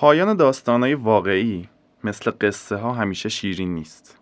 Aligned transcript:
پایان 0.00 0.36
داستانهای 0.36 0.94
واقعی 0.94 1.68
مثل 2.04 2.30
قصه 2.40 2.76
ها 2.76 2.92
همیشه 2.92 3.28
شیرین 3.28 3.74
نیست. 3.74 4.18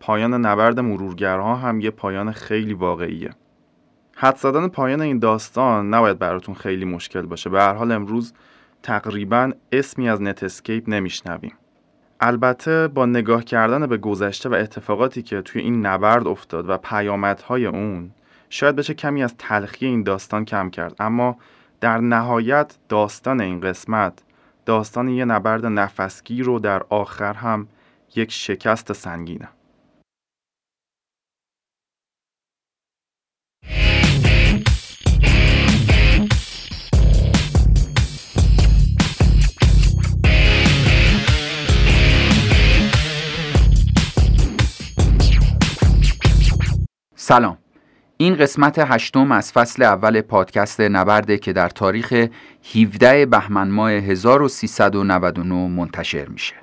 پایان 0.00 0.34
نبرد 0.34 0.80
مرورگرها 0.80 1.56
هم 1.56 1.80
یه 1.80 1.90
پایان 1.90 2.32
خیلی 2.32 2.74
واقعیه. 2.74 3.30
حد 4.16 4.36
زدن 4.36 4.68
پایان 4.68 5.00
این 5.00 5.18
داستان 5.18 5.94
نباید 5.94 6.18
براتون 6.18 6.54
خیلی 6.54 6.84
مشکل 6.84 7.22
باشه. 7.22 7.50
به 7.50 7.60
هر 7.60 7.74
حال 7.74 7.92
امروز 7.92 8.34
تقریبا 8.82 9.52
اسمی 9.72 10.08
از 10.08 10.22
نت 10.22 10.42
اسکیپ 10.42 10.88
نمیشنویم. 10.88 11.54
البته 12.20 12.88
با 12.88 13.06
نگاه 13.06 13.44
کردن 13.44 13.86
به 13.86 13.96
گذشته 13.96 14.48
و 14.48 14.54
اتفاقاتی 14.54 15.22
که 15.22 15.42
توی 15.42 15.62
این 15.62 15.86
نبرد 15.86 16.26
افتاد 16.26 16.68
و 16.68 16.76
پیامدهای 16.76 17.66
اون 17.66 18.10
شاید 18.50 18.76
بشه 18.76 18.94
کمی 18.94 19.22
از 19.22 19.34
تلخی 19.38 19.86
این 19.86 20.02
داستان 20.02 20.44
کم 20.44 20.70
کرد 20.70 20.94
اما 20.98 21.36
در 21.80 21.98
نهایت 21.98 22.78
داستان 22.88 23.40
این 23.40 23.60
قسمت 23.60 24.22
داستان 24.68 25.08
یه 25.08 25.24
نبرد 25.24 25.66
نفسگیر 25.66 26.44
رو 26.44 26.58
در 26.58 26.82
آخر 26.88 27.32
هم 27.32 27.68
یک 28.16 28.32
شکست 28.32 28.92
سنگینه. 28.92 29.48
سلام. 47.16 47.58
این 48.20 48.34
قسمت 48.34 48.78
هشتم 48.78 49.32
از 49.32 49.52
فصل 49.52 49.82
اول 49.82 50.20
پادکست 50.20 50.80
نبرده 50.80 51.38
که 51.38 51.52
در 51.52 51.68
تاریخ 51.68 52.26
17 52.74 53.26
بهمن 53.26 53.68
ماه 53.68 53.90
1399 53.90 55.68
منتشر 55.68 56.28
میشه. 56.28 56.54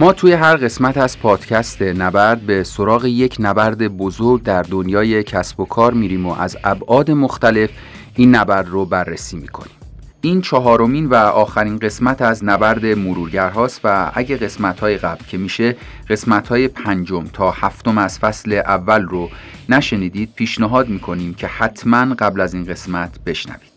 ما 0.00 0.12
توی 0.12 0.32
هر 0.32 0.56
قسمت 0.56 0.96
از 0.96 1.18
پادکست 1.18 1.82
نبرد 1.82 2.40
به 2.40 2.64
سراغ 2.64 3.04
یک 3.04 3.36
نبرد 3.38 3.88
بزرگ 3.88 4.42
در 4.42 4.62
دنیای 4.62 5.22
کسب 5.22 5.60
و 5.60 5.64
کار 5.64 5.94
میریم 5.94 6.26
و 6.26 6.34
از 6.40 6.56
ابعاد 6.64 7.10
مختلف 7.10 7.70
این 8.14 8.34
نبرد 8.34 8.68
رو 8.68 8.84
بررسی 8.84 9.36
می‌کنیم. 9.36 9.77
این 10.20 10.40
چهارمین 10.40 11.06
و 11.06 11.14
آخرین 11.14 11.78
قسمت 11.78 12.22
از 12.22 12.44
نبرد 12.44 12.86
مرورگرهاست 12.86 13.80
و 13.84 14.10
اگه 14.14 14.36
قسمت 14.36 14.80
های 14.80 14.96
قبل 14.96 15.24
که 15.24 15.38
میشه 15.38 15.76
قسمت 16.10 16.48
های 16.48 16.68
پنجم 16.68 17.24
تا 17.32 17.50
هفتم 17.50 17.98
از 17.98 18.18
فصل 18.18 18.52
اول 18.52 19.02
رو 19.02 19.30
نشنیدید 19.68 20.32
پیشنهاد 20.36 20.88
می‌کنیم 20.88 21.34
که 21.34 21.46
حتما 21.46 22.14
قبل 22.14 22.40
از 22.40 22.54
این 22.54 22.64
قسمت 22.64 23.18
بشنوید. 23.26 23.67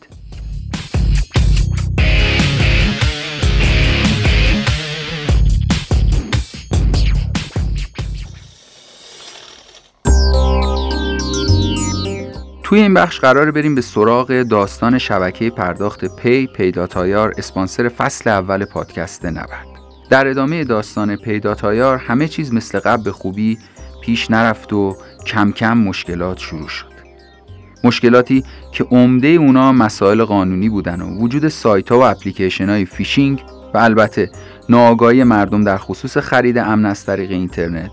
توی 12.72 12.80
این 12.80 12.94
بخش 12.94 13.20
قراره 13.20 13.52
بریم 13.52 13.76
به 13.76 13.82
سراغ 13.82 14.42
داستان 14.42 14.98
شبکه 14.98 15.50
پرداخت 15.50 16.16
Pay، 16.16 16.48
Pay 16.48 16.80
dot 16.80 17.12
ir 17.12 17.34
اسپانسر 17.38 17.90
فصل 17.90 18.30
اول 18.30 18.66
پادکست 18.66 19.26
نبرد. 19.26 19.68
در 20.10 20.28
ادامه 20.28 20.64
داستان 20.64 21.16
Pay 21.16 21.47
dot 21.47 21.77
ir 21.77 21.98
همه 21.98 22.28
چیز 22.28 22.54
مثل 22.54 22.80
قبل 22.80 23.04
به 23.04 23.12
خوبی 23.12 23.58
پیش 24.02 24.32
نرفت 24.32 24.74
و 24.74 24.98
کم 25.26 25.52
کم 25.52 25.78
مشکلات 25.78 26.38
شروع 26.38 26.68
شد. 26.68 26.92
مشکلاتی 27.84 28.44
که 28.72 28.84
عمده 28.84 29.28
اونا 29.28 29.72
مسائل 29.72 30.24
قانونی 30.24 30.70
بودن 30.70 31.02
و 31.02 31.18
وجود 31.18 31.48
سایت 31.48 31.92
ها 31.92 32.00
و 32.00 32.04
اپلیکیشن 32.04 32.70
های 32.70 32.86
فیشینگ 32.86 33.44
و 33.74 33.78
البته 33.78 34.32
ناآگاهی 34.70 35.24
مردم 35.24 35.64
در 35.64 35.78
خصوص 35.78 36.18
خرید 36.18 36.58
امن 36.58 36.86
از 36.86 37.06
طریق 37.06 37.32
اینترنت 37.32 37.92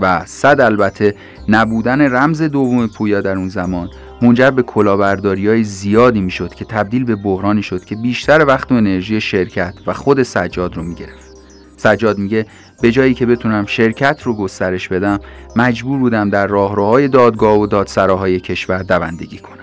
و 0.00 0.24
صد 0.24 0.60
البته 0.60 1.14
نبودن 1.48 2.00
رمز 2.00 2.42
دوم 2.42 2.86
پویا 2.86 3.20
در 3.20 3.36
اون 3.36 3.48
زمان 3.48 3.90
منجر 4.22 4.50
به 4.50 4.62
کلاهبرداری 4.62 5.48
های 5.48 5.64
زیادی 5.64 6.20
می‌شد 6.20 6.54
که 6.54 6.64
تبدیل 6.64 7.04
به 7.04 7.16
بحرانی 7.16 7.62
شد 7.62 7.84
که 7.84 7.96
بیشتر 7.96 8.44
وقت 8.44 8.72
و 8.72 8.74
انرژی 8.74 9.20
شرکت 9.20 9.74
و 9.86 9.92
خود 9.92 10.22
سجاد 10.22 10.76
رو 10.76 10.82
می‌گرفت. 10.82 11.30
سجاد 11.76 12.18
میگه 12.18 12.46
به 12.82 12.92
جایی 12.92 13.14
که 13.14 13.26
بتونم 13.26 13.66
شرکت 13.66 14.22
رو 14.22 14.34
گسترش 14.34 14.88
بدم 14.88 15.20
مجبور 15.56 15.98
بودم 15.98 16.30
در 16.30 16.46
راهروهای 16.46 17.08
دادگاه 17.08 17.58
و 17.58 17.66
دادسراهای 17.66 18.40
کشور 18.40 18.82
دوندگی 18.82 19.38
کنم. 19.38 19.60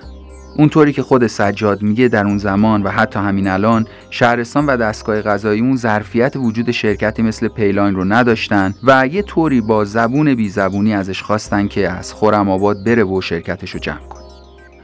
اونطوری 0.58 0.94
که 0.94 1.04
خود 1.04 1.28
سجاد 1.28 1.82
میگه 1.82 2.08
در 2.08 2.26
اون 2.26 2.38
زمان 2.38 2.84
و 2.84 2.90
حتی 2.90 3.20
همین 3.20 3.48
الان 3.48 3.86
شهرستان 4.10 4.66
و 4.66 4.78
دستگاه 4.78 5.22
غذایی 5.22 5.62
اون 5.62 5.76
ظرفیت 5.76 6.34
وجود 6.36 6.72
شرکتی 6.72 7.22
مثل 7.22 7.48
پیلاین 7.48 7.96
رو 7.96 8.04
نداشتن 8.04 8.74
و 8.84 9.08
یه 9.08 9.22
طوری 9.22 9.62
با 9.62 9.86
زبون 9.86 10.36
بی 10.36 10.50
زبونی 10.50 10.94
ازش 10.94 11.22
خواستن 11.22 11.68
که 11.68 11.90
از 11.90 12.14
خورم 12.14 12.50
آباد 12.50 12.84
بره 12.86 13.04
و 13.04 13.22
شرکتش 13.22 13.72
رو 13.72 13.80
جمع 13.80 14.08
کنه. 14.10 14.27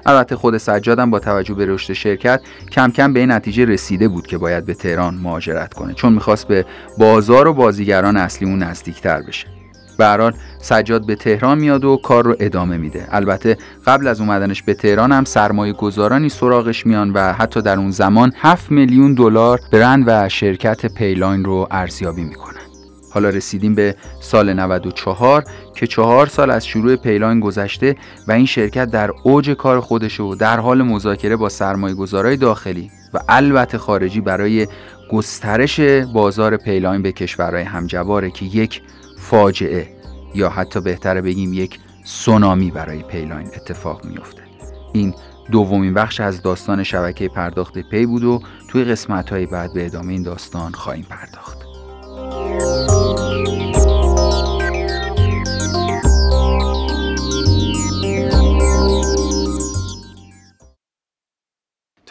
البته 0.05 0.35
خود 0.35 0.57
سجادم 0.57 1.09
با 1.09 1.19
توجه 1.19 1.53
به 1.53 1.65
رشد 1.65 1.93
شرکت 1.93 2.41
کم 2.71 2.91
کم 2.91 3.13
به 3.13 3.19
این 3.19 3.31
نتیجه 3.31 3.65
رسیده 3.65 4.07
بود 4.07 4.27
که 4.27 4.37
باید 4.37 4.65
به 4.65 4.73
تهران 4.73 5.15
مهاجرت 5.15 5.73
کنه 5.73 5.93
چون 5.93 6.13
می‌خواست 6.13 6.47
به 6.47 6.65
بازار 6.97 7.47
و 7.47 7.53
بازیگران 7.53 8.17
اصلی 8.17 8.47
اون 8.47 8.63
نزدیکتر 8.63 9.21
بشه. 9.21 9.47
به 9.97 10.33
سجاد 10.57 11.05
به 11.05 11.15
تهران 11.15 11.57
میاد 11.57 11.85
و 11.85 11.97
کار 12.03 12.23
رو 12.23 12.35
ادامه 12.39 12.77
میده. 12.77 13.07
البته 13.11 13.57
قبل 13.87 14.07
از 14.07 14.21
اومدنش 14.21 14.63
به 14.63 14.73
تهران 14.73 15.11
هم 15.11 15.25
سرمایه 15.25 15.73
گذارانی 15.73 16.29
سراغش 16.29 16.85
میان 16.85 17.11
و 17.13 17.33
حتی 17.33 17.61
در 17.61 17.77
اون 17.77 17.91
زمان 17.91 18.33
7 18.35 18.71
میلیون 18.71 19.13
دلار 19.13 19.59
برند 19.71 20.03
و 20.07 20.29
شرکت 20.29 20.85
پیلاین 20.85 21.45
رو 21.45 21.67
ارزیابی 21.71 22.23
می‌کنن. 22.23 22.62
حالا 23.13 23.29
رسیدیم 23.29 23.75
به 23.75 23.95
سال 24.19 24.53
94 24.53 25.43
که 25.75 25.87
چهار 25.87 26.27
سال 26.27 26.51
از 26.51 26.67
شروع 26.67 26.95
Payline 26.95 27.39
گذشته 27.39 27.95
و 28.27 28.31
این 28.31 28.45
شرکت 28.45 28.91
در 28.91 29.11
اوج 29.23 29.49
کار 29.49 29.79
خودش 29.79 30.19
و 30.19 30.35
در 30.35 30.59
حال 30.59 30.81
مذاکره 30.81 31.35
با 31.35 31.49
سرمایه 31.49 31.95
گذارای 31.95 32.37
داخلی 32.37 32.91
و 33.13 33.19
البته 33.29 33.77
خارجی 33.77 34.21
برای 34.21 34.67
گسترش 35.11 35.79
بازار 36.13 36.57
Payline 36.57 37.01
به 37.01 37.11
کشورهای 37.11 37.63
همجواره 37.63 38.31
که 38.31 38.45
یک 38.45 38.81
فاجعه 39.17 39.87
یا 40.35 40.49
حتی 40.49 40.81
بهتره 40.81 41.21
بگیم 41.21 41.53
یک 41.53 41.79
سونامی 42.03 42.71
برای 42.71 43.03
Payline 43.03 43.47
اتفاق 43.47 44.05
میفته 44.05 44.41
این 44.93 45.15
دومین 45.51 45.93
بخش 45.93 46.19
از 46.19 46.41
داستان 46.41 46.83
شبکه 46.83 47.27
پرداخت 47.27 47.77
Pay 47.77 48.05
بود 48.05 48.23
و 48.23 48.41
توی 48.67 48.83
قسمت 48.83 49.29
های 49.29 49.45
بعد 49.45 49.73
به 49.73 49.85
ادامه 49.85 50.13
این 50.13 50.23
داستان 50.23 50.71
خواهیم 50.71 51.05
پرداخت. 51.09 51.57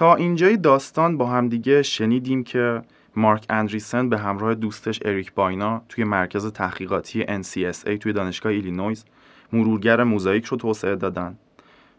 تا 0.02 0.14
اینجای 0.14 0.56
داستان 0.56 1.16
با 1.16 1.26
همدیگه 1.26 1.82
شنیدیم 1.82 2.44
که 2.44 2.82
مارک 3.16 3.46
اندریسن 3.50 4.08
به 4.08 4.18
همراه 4.18 4.54
دوستش 4.54 5.00
اریک 5.04 5.34
باینا 5.34 5.82
توی 5.88 6.04
مرکز 6.04 6.52
تحقیقاتی 6.52 7.24
NCSA 7.24 7.98
توی 8.00 8.12
دانشگاه 8.12 8.52
ایلینویز 8.52 9.04
مرورگر 9.52 10.02
موزاییک 10.02 10.44
رو 10.44 10.56
توسعه 10.56 10.96
دادن. 10.96 11.38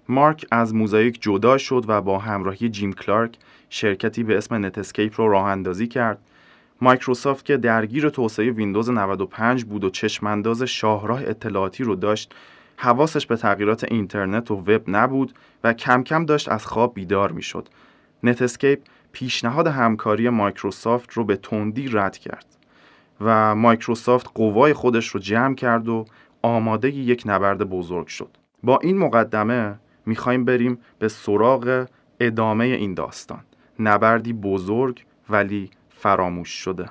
مارک 0.09 0.45
از 0.51 0.75
موزاییک 0.75 1.21
جدا 1.21 1.57
شد 1.57 1.85
و 1.87 2.01
با 2.01 2.19
همراهی 2.19 2.69
جیم 2.69 2.93
کلارک 2.93 3.37
شرکتی 3.69 4.23
به 4.23 4.37
اسم 4.37 4.65
نتسکیپ 4.65 5.21
رو 5.21 5.29
راه 5.31 5.45
اندازی 5.45 5.87
کرد. 5.87 6.17
مایکروسافت 6.81 7.45
که 7.45 7.57
درگیر 7.57 8.09
توسعه 8.09 8.51
ویندوز 8.51 8.89
95 8.89 9.63
بود 9.63 9.83
و 9.83 9.89
چشمانداز 9.89 10.63
شاهراه 10.63 11.21
اطلاعاتی 11.21 11.83
رو 11.83 11.95
داشت 11.95 12.33
حواسش 12.77 13.25
به 13.25 13.35
تغییرات 13.35 13.83
اینترنت 13.83 14.51
و 14.51 14.55
وب 14.55 14.81
نبود 14.87 15.33
و 15.63 15.73
کم 15.73 16.03
کم 16.03 16.25
داشت 16.25 16.49
از 16.49 16.65
خواب 16.65 16.93
بیدار 16.93 17.31
می‌شد. 17.31 17.69
نتسکیپ 18.23 18.79
پیشنهاد 19.11 19.67
همکاری 19.67 20.29
مایکروسافت 20.29 21.13
رو 21.13 21.23
به 21.23 21.35
تندی 21.35 21.87
رد 21.87 22.17
کرد 22.17 22.45
و 23.21 23.55
مایکروسافت 23.55 24.27
قوای 24.35 24.73
خودش 24.73 25.07
رو 25.07 25.19
جمع 25.19 25.55
کرد 25.55 25.89
و 25.89 26.05
آماده 26.41 26.89
یک 26.89 27.23
نبرد 27.25 27.63
بزرگ 27.63 28.07
شد. 28.07 28.37
با 28.63 28.79
این 28.81 28.97
مقدمه 28.97 29.75
می‌خوایم 30.05 30.45
بریم 30.45 30.77
به 30.99 31.07
سراغ 31.07 31.87
ادامه 32.19 32.65
این 32.65 32.93
داستان. 32.93 33.43
نبردی 33.79 34.33
بزرگ 34.33 35.05
ولی 35.29 35.69
فراموش 35.89 36.49
شده. 36.49 36.89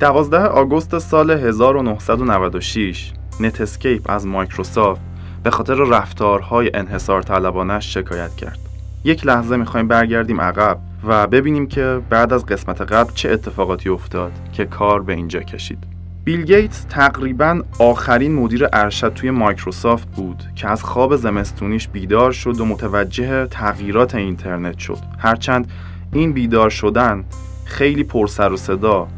دوازده 0.00 0.38
آگوست 0.38 0.98
سال 0.98 1.30
1996 1.30 3.12
نتسکیپ 3.40 4.10
از 4.10 4.26
مایکروسافت 4.26 5.00
به 5.42 5.50
خاطر 5.50 5.74
رفتارهای 5.74 6.70
انحصار 6.74 7.22
طلبانه‌ش 7.22 7.94
شکایت 7.94 8.36
کرد. 8.36 8.58
یک 9.04 9.26
لحظه 9.26 9.56
می‌خوایم 9.56 9.88
برگردیم 9.88 10.40
عقب 10.40 10.78
و 11.04 11.26
ببینیم 11.26 11.66
که 11.66 12.00
بعد 12.10 12.32
از 12.32 12.46
قسمت 12.46 12.80
قبل 12.80 13.12
چه 13.14 13.30
اتفاقاتی 13.30 13.88
افتاد 13.88 14.32
که 14.52 14.64
کار 14.64 15.02
به 15.02 15.12
اینجا 15.12 15.40
کشید. 15.40 15.78
بیل 16.24 16.44
گیتس 16.44 16.86
تقریبا 16.88 17.62
آخرین 17.78 18.34
مدیر 18.34 18.68
ارشد 18.72 19.14
توی 19.14 19.30
مایکروسافت 19.30 20.08
بود 20.08 20.42
که 20.56 20.68
از 20.68 20.82
خواب 20.82 21.16
زمستونیش 21.16 21.88
بیدار 21.88 22.32
شد 22.32 22.60
و 22.60 22.64
متوجه 22.64 23.46
تغییرات 23.46 24.14
اینترنت 24.14 24.78
شد. 24.78 24.98
هرچند 25.18 25.70
این 26.12 26.32
بیدار 26.32 26.70
شدن 26.70 27.24
خیلی 27.64 28.04
پرسر 28.04 28.52
و 28.52 28.56
صدا 28.56 29.08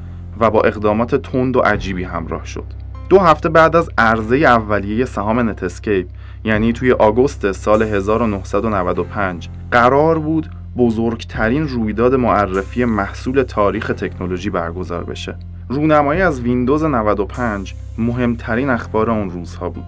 و 0.41 0.51
با 0.51 0.61
اقدامات 0.61 1.15
تند 1.15 1.57
و 1.57 1.61
عجیبی 1.61 2.05
همراه 2.05 2.47
شد. 2.47 2.65
دو 3.09 3.19
هفته 3.19 3.49
بعد 3.49 3.77
از 3.77 3.91
عرضه 3.99 4.37
اولیه 4.37 5.05
سهام 5.05 5.51
نتسکیپ 5.51 6.07
یعنی 6.45 6.73
توی 6.73 6.93
آگوست 6.93 7.53
سال 7.53 7.83
1995 7.83 9.49
قرار 9.71 10.19
بود 10.19 10.51
بزرگترین 10.77 11.69
رویداد 11.69 12.15
معرفی 12.15 12.85
محصول 12.85 13.43
تاریخ 13.43 13.87
تکنولوژی 13.87 14.51
برگزار 14.51 15.05
بشه. 15.05 15.37
رونمایی 15.69 16.23
از 16.23 16.41
ویندوز 16.41 16.85
95 16.85 17.75
مهمترین 17.99 18.71
اخبار 18.71 19.11
اون 19.11 19.31
روزها 19.31 19.69
بود. 19.69 19.85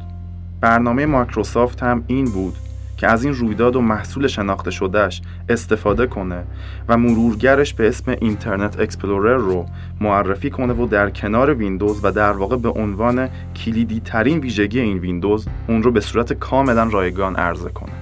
برنامه 0.60 1.06
مایکروسافت 1.06 1.82
هم 1.82 2.04
این 2.06 2.24
بود 2.24 2.54
که 3.02 3.08
از 3.08 3.24
این 3.24 3.34
رویداد 3.34 3.76
و 3.76 3.80
محصول 3.80 4.26
شناخته 4.26 4.70
شده‌ش 4.70 5.22
استفاده 5.48 6.06
کنه 6.06 6.44
و 6.88 6.96
مرورگرش 6.96 7.74
به 7.74 7.88
اسم 7.88 8.16
اینترنت 8.20 8.80
اکسپلورر 8.80 9.36
رو 9.36 9.66
معرفی 10.00 10.50
کنه 10.50 10.72
و 10.72 10.86
در 10.86 11.10
کنار 11.10 11.54
ویندوز 11.54 12.00
و 12.04 12.12
در 12.12 12.32
واقع 12.32 12.56
به 12.56 12.68
عنوان 12.68 13.28
کلیدی 13.56 14.00
ترین 14.00 14.38
ویژگی 14.38 14.80
این 14.80 14.98
ویندوز 14.98 15.46
اون 15.68 15.82
رو 15.82 15.90
به 15.90 16.00
صورت 16.00 16.32
کاملا 16.32 16.84
رایگان 16.84 17.36
عرضه 17.36 17.70
کنه. 17.70 17.92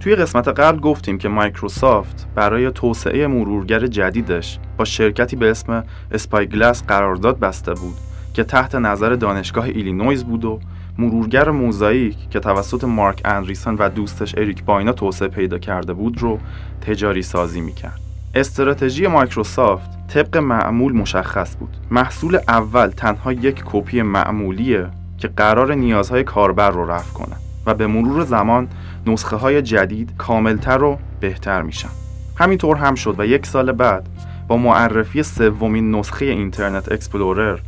توی 0.00 0.16
قسمت 0.16 0.48
قبل 0.48 0.80
گفتیم 0.80 1.18
که 1.18 1.28
مایکروسافت 1.28 2.26
برای 2.34 2.70
توسعه 2.70 3.26
مرورگر 3.26 3.86
جدیدش 3.86 4.58
با 4.76 4.84
شرکتی 4.84 5.36
به 5.36 5.50
اسم 5.50 5.84
اسپایگلاس 6.10 6.82
قرارداد 6.82 7.38
بسته 7.38 7.74
بود 7.74 7.94
که 8.34 8.44
تحت 8.44 8.74
نظر 8.74 9.14
دانشگاه 9.14 9.64
ایلینویز 9.64 10.24
بود 10.24 10.44
و 10.44 10.60
مرورگر 10.98 11.50
موزاییک 11.50 12.30
که 12.30 12.40
توسط 12.40 12.84
مارک 12.84 13.20
اندریسون 13.24 13.74
و 13.74 13.88
دوستش 13.88 14.34
اریک 14.34 14.64
باینا 14.64 14.92
توسعه 14.92 15.28
پیدا 15.28 15.58
کرده 15.58 15.92
بود 15.92 16.22
رو 16.22 16.38
تجاری 16.80 17.22
سازی 17.22 17.60
می‌کرد. 17.60 18.00
استراتژی 18.34 19.06
مایکروسافت 19.06 20.06
طبق 20.08 20.36
معمول 20.36 20.92
مشخص 20.92 21.56
بود. 21.56 21.76
محصول 21.90 22.38
اول 22.48 22.86
تنها 22.86 23.32
یک 23.32 23.62
کپی 23.66 24.02
معمولیه 24.02 24.86
که 25.18 25.28
قراره 25.28 25.74
نیازهای 25.74 26.24
کاربر 26.24 26.70
رو 26.70 26.90
رفع 26.90 27.12
کنه 27.12 27.36
و 27.66 27.74
به 27.74 27.86
مرور 27.86 28.24
زمان 28.24 28.68
نسخه 29.06 29.36
های 29.36 29.62
جدید 29.62 30.14
کاملتر 30.18 30.82
و 30.82 30.98
بهتر 31.20 31.62
میشن. 31.62 31.88
همینطور 32.36 32.76
هم 32.76 32.94
شد 32.94 33.20
و 33.20 33.26
یک 33.26 33.46
سال 33.46 33.72
بعد 33.72 34.08
با 34.48 34.56
معرفی 34.56 35.22
سومین 35.22 35.94
نسخه 35.94 36.24
اینترنت 36.24 36.92
اکسپلورر. 36.92 37.58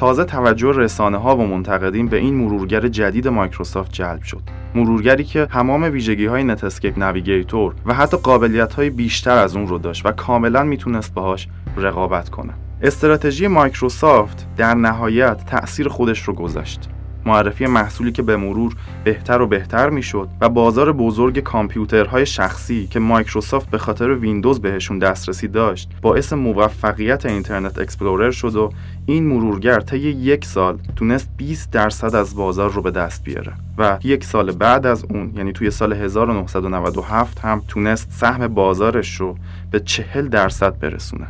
تازه 0.00 0.24
توجه 0.24 0.72
رسانه 0.76 1.16
ها 1.16 1.36
و 1.36 1.46
منتقدین 1.46 2.08
به 2.08 2.16
این 2.16 2.34
مرورگر 2.34 2.88
جدید 2.88 3.28
مایکروسافت 3.28 3.92
جلب 3.92 4.22
شد. 4.22 4.42
مرورگری 4.74 5.24
که 5.24 5.46
تمام 5.46 5.82
ویژگی 5.82 6.26
های 6.26 6.44
نتسکیپ 6.44 6.98
نویگیتور 6.98 7.74
و 7.86 7.94
حتی 7.94 8.16
قابلیت 8.16 8.74
های 8.74 8.90
بیشتر 8.90 9.38
از 9.38 9.56
اون 9.56 9.66
رو 9.66 9.78
داشت 9.78 10.06
و 10.06 10.12
کاملا 10.12 10.64
می‌تونست 10.64 11.14
باهاش 11.14 11.48
رقابت 11.76 12.28
کنه. 12.28 12.52
استراتژی 12.82 13.46
مایکروسافت 13.46 14.46
در 14.56 14.74
نهایت 14.74 15.46
تأثیر 15.46 15.88
خودش 15.88 16.22
رو 16.22 16.34
گذاشت. 16.34 16.88
معرفی 17.26 17.66
محصولی 17.66 18.12
که 18.12 18.22
به 18.22 18.36
مرور 18.36 18.74
بهتر 19.04 19.40
و 19.40 19.46
بهتر 19.46 19.90
می‌شد 19.90 20.28
و 20.40 20.48
بازار 20.48 20.92
بزرگ 20.92 21.38
کامپیوترهای 21.38 22.26
شخصی 22.26 22.86
که 22.86 22.98
مایکروسافت 22.98 23.70
به 23.70 23.78
خاطر 23.78 24.14
ویندوز 24.14 24.60
بهشون 24.60 24.98
دسترسی 24.98 25.48
داشت 25.48 25.90
باعث 26.02 26.32
موفقیت 26.32 27.26
اینترنت 27.26 27.78
اکسپلورر 27.78 28.30
شد 28.30 28.56
و 28.56 28.70
این 29.06 29.26
مرورگر 29.26 29.80
طی 29.80 29.98
یک 29.98 30.44
سال 30.44 30.78
تونست 30.96 31.28
20 31.36 31.70
درصد 31.70 32.14
از 32.14 32.36
بازار 32.36 32.70
رو 32.70 32.82
به 32.82 32.90
دست 32.90 33.24
بیاره 33.24 33.52
و 33.78 33.98
یک 34.04 34.24
سال 34.24 34.52
بعد 34.52 34.86
از 34.86 35.04
اون 35.04 35.32
یعنی 35.36 35.52
توی 35.52 35.70
سال 35.70 35.92
1997 35.92 37.38
هم 37.38 37.62
تونست 37.68 38.10
سهم 38.10 38.48
بازارش 38.48 39.20
رو 39.20 39.36
به 39.70 39.80
40 39.80 40.28
درصد 40.28 40.78
برسونه. 40.78 41.26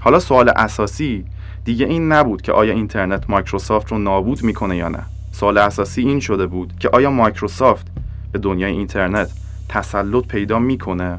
حالا 0.00 0.18
سوال 0.18 0.48
اساسی 0.48 1.24
دیگه 1.64 1.86
این 1.86 2.12
نبود 2.12 2.42
که 2.42 2.52
آیا 2.52 2.72
اینترنت 2.72 3.30
مایکروسافت 3.30 3.92
رو 3.92 3.98
نابود 3.98 4.42
می‌کنه 4.42 4.76
یا 4.76 4.88
نه. 4.88 5.02
سوال 5.32 5.58
اساسی 5.58 6.02
این 6.02 6.20
شده 6.20 6.46
بود 6.46 6.72
که 6.80 6.88
آیا 6.88 7.10
مایکروسافت 7.10 7.86
به 8.32 8.38
دنیای 8.38 8.72
اینترنت 8.72 9.30
تسلط 9.68 10.26
پیدا 10.26 10.58
می‌کنه؟ 10.58 11.18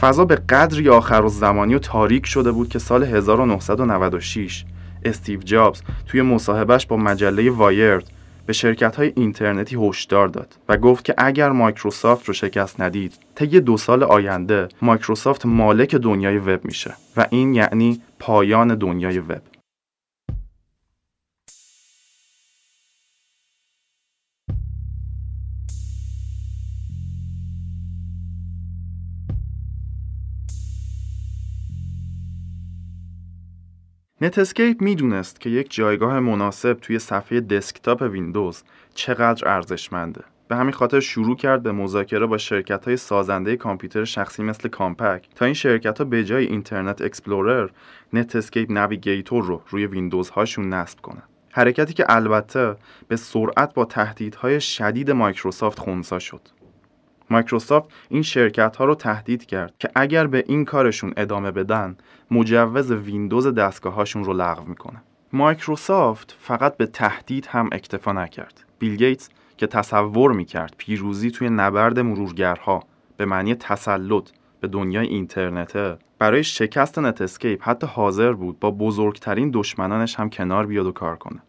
فضا 0.00 0.24
به 0.24 0.34
قدری 0.34 0.88
آخر 0.88 1.22
و 1.24 1.28
زمانی 1.28 1.74
و 1.74 1.78
تاریک 1.78 2.26
شده 2.26 2.52
بود 2.52 2.68
که 2.68 2.78
سال 2.78 3.04
1996 3.04 4.64
استیو 5.04 5.40
جابز 5.40 5.82
توی 6.06 6.22
مصاحبهش 6.22 6.86
با 6.86 6.96
مجله 6.96 7.50
وایرد 7.50 8.10
به 8.46 8.52
شرکت 8.52 8.96
های 8.96 9.12
اینترنتی 9.16 9.76
هشدار 9.88 10.28
داد 10.28 10.54
و 10.68 10.76
گفت 10.76 11.04
که 11.04 11.14
اگر 11.18 11.50
مایکروسافت 11.50 12.24
رو 12.28 12.34
شکست 12.34 12.80
ندید 12.80 13.12
طی 13.34 13.60
دو 13.60 13.76
سال 13.76 14.02
آینده 14.02 14.68
مایکروسافت 14.82 15.46
مالک 15.46 15.94
دنیای 15.94 16.38
وب 16.38 16.64
میشه 16.64 16.94
و 17.16 17.26
این 17.30 17.54
یعنی 17.54 18.02
پایان 18.18 18.74
دنیای 18.74 19.18
وب. 19.18 19.53
نتسکیپ 34.24 34.82
می‌دونست 34.82 35.40
که 35.40 35.50
یک 35.50 35.74
جایگاه 35.74 36.20
مناسب 36.20 36.72
توی 36.72 36.98
صفحه 36.98 37.40
دسکتاپ 37.40 38.02
ویندوز 38.02 38.62
چقدر 38.94 39.48
ارزشمنده. 39.48 40.24
به 40.48 40.56
همین 40.56 40.72
خاطر 40.72 41.00
شروع 41.00 41.36
کرد 41.36 41.62
به 41.62 41.72
مذاکره 41.72 42.26
با 42.26 42.38
شرکت 42.38 42.84
های 42.84 42.96
سازنده 42.96 43.56
کامپیوتر 43.56 44.04
شخصی 44.04 44.42
مثل 44.42 44.68
کامپک 44.68 45.28
تا 45.34 45.44
این 45.44 45.54
شرکت 45.54 45.98
ها 45.98 46.04
به 46.04 46.24
جای 46.24 46.46
اینترنت 46.46 47.02
اکسپلورر 47.02 47.68
نتسکیپ 48.12 48.70
نویگیتور 48.70 49.44
رو 49.44 49.62
روی 49.68 49.86
ویندوز 49.86 50.30
هاشون 50.30 50.68
نصب 50.68 51.00
کنند. 51.00 51.28
حرکتی 51.50 51.94
که 51.94 52.04
البته 52.08 52.76
به 53.08 53.16
سرعت 53.16 53.74
با 53.74 53.84
تهدیدهای 53.84 54.60
شدید 54.60 55.10
مایکروسافت 55.10 55.78
خونسا 55.78 56.18
شد. 56.18 56.40
مایکروسافت 57.30 57.88
این 58.08 58.22
شرکت 58.22 58.76
ها 58.76 58.84
رو 58.84 58.94
تهدید 58.94 59.46
کرد 59.46 59.74
که 59.78 59.88
اگر 59.94 60.26
به 60.26 60.44
این 60.46 60.64
کارشون 60.64 61.12
ادامه 61.16 61.50
بدن 61.50 61.96
مجوز 62.30 62.92
ویندوز 62.92 63.46
دستگاه 63.46 63.94
هاشون 63.94 64.24
رو 64.24 64.32
لغو 64.32 64.64
می‌کنه. 64.64 65.02
مایکروسافت 65.32 66.36
فقط 66.38 66.76
به 66.76 66.86
تهدید 66.86 67.46
هم 67.46 67.68
اکتفا 67.72 68.12
نکرد. 68.12 68.64
بیل 68.78 68.96
گیتس 68.96 69.28
که 69.56 69.66
تصور 69.66 70.32
می‌کرد 70.32 70.74
پیروزی 70.78 71.30
توی 71.30 71.50
نبرد 71.50 71.98
مرورگرها 71.98 72.82
به 73.16 73.24
معنی 73.24 73.54
تسلط 73.54 74.30
به 74.60 74.68
دنیای 74.68 75.06
اینترنته 75.06 75.96
برای 76.18 76.44
شکست 76.44 76.98
نتسکیپ 76.98 77.68
حتی 77.68 77.86
حاضر 77.86 78.32
بود 78.32 78.60
با 78.60 78.70
بزرگترین 78.70 79.50
دشمنانش 79.54 80.16
هم 80.16 80.30
کنار 80.30 80.66
بیاد 80.66 80.86
و 80.86 80.92
کار 80.92 81.16
کنه. 81.16 81.42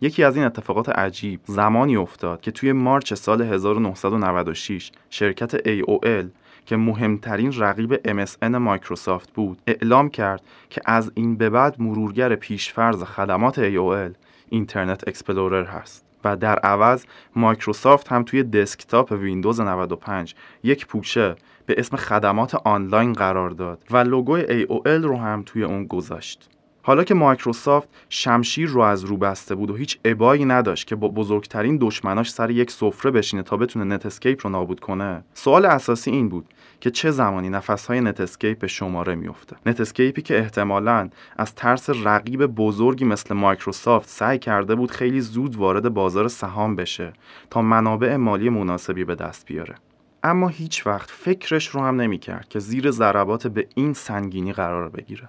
یکی 0.00 0.24
از 0.24 0.36
این 0.36 0.44
اتفاقات 0.44 0.88
عجیب 0.88 1.40
زمانی 1.44 1.96
افتاد 1.96 2.40
که 2.40 2.50
توی 2.50 2.72
March 2.72 3.14
سال 3.14 3.42
1996 3.42 4.92
شرکت 5.10 5.56
AOL 5.56 6.26
که 6.66 6.76
مهمترین 6.76 7.52
رقیب 7.58 8.24
MSN 8.24 8.44
مایکروسافت 8.44 9.32
بود 9.32 9.58
اعلام 9.66 10.08
کرد 10.08 10.42
که 10.70 10.80
از 10.84 11.12
این 11.14 11.36
به 11.36 11.50
بعد 11.50 11.80
مرورگر 11.80 12.34
پیش‌فرض 12.34 13.02
خدمات 13.02 13.70
AOL 13.70 14.16
اینترنت 14.48 15.08
اکسپلورر 15.08 15.64
هست 15.64 16.04
و 16.24 16.36
در 16.36 16.58
عوض 16.58 17.04
مایکروسافت 17.36 18.08
هم 18.08 18.22
توی 18.22 18.42
دسکتاپ 18.42 19.12
ویندوز 19.12 19.60
95 19.60 20.34
یک 20.62 20.86
پوشه 20.86 21.36
به 21.66 21.74
اسم 21.78 21.96
خدمات 21.96 22.54
آنلاین 22.54 23.12
قرار 23.12 23.50
داد 23.50 23.84
و 23.90 23.96
لوگوی 23.96 24.64
AOL 24.66 25.04
رو 25.04 25.16
هم 25.16 25.42
توی 25.46 25.62
اون 25.64 25.86
گذاشت. 25.86 26.55
حالا 26.86 27.04
که 27.04 27.14
مایکروسافت 27.14 27.88
شمشیر 28.08 28.68
رو 28.68 28.80
از 28.80 29.04
رو 29.04 29.16
بسته 29.16 29.54
بود 29.54 29.70
و 29.70 29.74
هیچ 29.74 29.98
ابایی 30.04 30.44
نداشت 30.44 30.86
که 30.86 30.96
با 30.96 31.08
بزرگترین 31.08 31.78
دشمناش 31.80 32.32
سر 32.32 32.50
یک 32.50 32.70
سفره 32.70 33.10
بشینه 33.10 33.42
تا 33.42 33.56
بتونه 33.56 33.94
نت 33.94 34.06
اسکیپ 34.06 34.46
رو 34.46 34.50
نابود 34.50 34.80
کنه 34.80 35.24
سوال 35.34 35.66
اساسی 35.66 36.10
این 36.10 36.28
بود 36.28 36.46
که 36.80 36.90
چه 36.90 37.10
زمانی 37.10 37.50
نفسهای 37.50 38.00
نت 38.00 38.20
اسکیپ 38.20 38.58
به 38.58 38.66
شماره 38.66 39.14
میفته 39.14 39.56
نت 39.66 39.80
اسکیپی 39.80 40.22
که 40.22 40.38
احتمالا 40.38 41.08
از 41.36 41.54
ترس 41.54 41.90
رقیب 41.90 42.46
بزرگی 42.46 43.04
مثل 43.04 43.34
مایکروسافت 43.34 44.08
سعی 44.08 44.38
کرده 44.38 44.74
بود 44.74 44.90
خیلی 44.90 45.20
زود 45.20 45.56
وارد 45.56 45.88
بازار 45.88 46.28
سهام 46.28 46.76
بشه 46.76 47.12
تا 47.50 47.62
منابع 47.62 48.16
مالی 48.16 48.48
مناسبی 48.48 49.04
به 49.04 49.14
دست 49.14 49.46
بیاره. 49.46 49.74
اما 50.22 50.48
هیچ 50.48 50.86
وقت 50.86 51.10
فکرش 51.10 51.68
رو 51.68 51.80
هم 51.80 52.00
نمی‌کرد 52.00 52.48
که 52.48 52.58
زیر 52.58 52.90
ضربات 52.90 53.46
به 53.46 53.66
این 53.74 53.92
سنگینی 53.92 54.52
قرار 54.52 54.88
بگیره. 54.88 55.28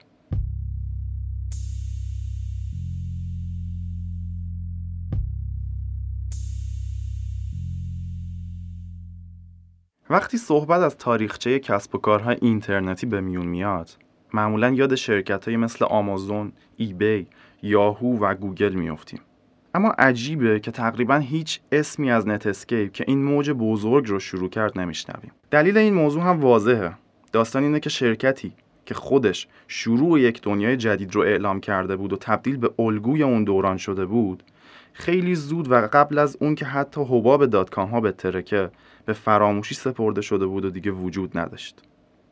وقتی 10.09 10.37
صحبت 10.37 10.81
از 10.81 10.97
تاریخچه 10.97 11.59
کسب 11.59 11.95
و 11.95 11.97
کارهای 11.97 12.37
اینترنتی 12.41 13.05
به 13.05 13.21
میون 13.21 13.45
میاد 13.45 13.89
معمولا 14.33 14.69
یاد 14.69 14.95
شرکت 14.95 15.47
هایی 15.47 15.57
مثل 15.57 15.85
آمازون، 15.85 16.51
ای‌بی، 16.77 17.27
یاهو 17.63 18.17
و 18.17 18.35
گوگل 18.35 18.73
می‌افتیم. 18.73 19.19
اما 19.73 19.89
عجیبه 19.89 20.59
که 20.59 20.71
تقریبا 20.71 21.17
هیچ 21.17 21.59
اسمی 21.71 22.11
از 22.11 22.27
نت 22.27 22.47
اسکیپ 22.47 22.91
که 22.91 23.03
این 23.07 23.23
موج 23.23 23.51
بزرگ 23.51 24.09
رو 24.09 24.19
شروع 24.19 24.49
کرد 24.49 24.79
نمیشنویم. 24.79 25.31
دلیل 25.51 25.77
این 25.77 25.93
موضوع 25.93 26.23
هم 26.23 26.41
واضحه. 26.41 26.93
داستان 27.31 27.63
اینه 27.63 27.79
که 27.79 27.89
شرکتی 27.89 28.53
که 28.85 28.93
خودش 28.93 29.47
شروع 29.67 30.19
یک 30.19 30.41
دنیای 30.41 30.77
جدید 30.77 31.15
رو 31.15 31.21
اعلام 31.21 31.59
کرده 31.59 31.95
بود 31.95 32.13
و 32.13 32.17
تبدیل 32.17 32.57
به 32.57 32.69
الگوی 32.79 33.23
اون 33.23 33.43
دوران 33.43 33.77
شده 33.77 34.05
بود 34.05 34.43
خیلی 34.99 35.35
زود 35.35 35.71
و 35.71 35.75
قبل 35.93 36.17
از 36.17 36.37
اون 36.41 36.55
که 36.55 36.65
حتی 36.65 37.01
حباب 37.01 37.45
dot-com 37.45 37.89
ها 37.89 38.01
بترکه 38.01 38.69
به 39.05 39.13
فراموشی 39.13 39.75
سپرده 39.75 40.21
شده 40.21 40.45
بود 40.45 40.65
و 40.65 40.69
دیگه 40.69 40.91
وجود 40.91 41.37
نداشت. 41.37 41.81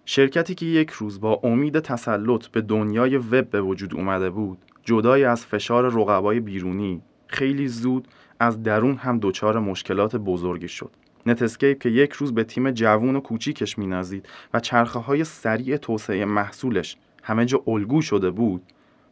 شرکتی 0.05 0.55
که 0.55 0.65
یک 0.65 0.89
روز 0.89 1.21
با 1.21 1.39
امید 1.43 1.79
تسلط 1.79 2.47
به 2.47 2.61
دنیای 2.61 3.17
وب 3.17 3.49
به 3.49 3.61
وجود 3.61 3.95
اومده 3.95 4.29
بود 4.29 4.57
جدای 4.83 5.23
از 5.23 5.45
فشار 5.45 5.83
رقبای 5.83 6.39
بیرونی 6.39 7.01
خیلی 7.27 7.67
زود 7.67 8.07
از 8.39 8.63
درون 8.63 8.95
هم 8.95 9.19
دچار 9.21 9.59
مشکلات 9.59 10.15
بزرگی 10.15 10.67
شد. 10.67 10.91
نتسکیپ 11.25 11.79
که 11.79 11.89
یک 11.89 12.11
روز 12.11 12.33
به 12.33 12.43
تیم 12.43 12.71
جوون 12.71 13.15
و 13.15 13.19
کوچیکش 13.19 13.77
مینازید 13.77 14.29
و 14.53 14.59
چرخه 14.59 14.99
های 14.99 15.23
سریع 15.23 15.77
توسعه 15.77 16.25
محصولش 16.25 16.97
همه 17.23 17.45
جا 17.45 17.61
الگو 17.67 18.01
شده 18.01 18.31
بود 18.31 18.61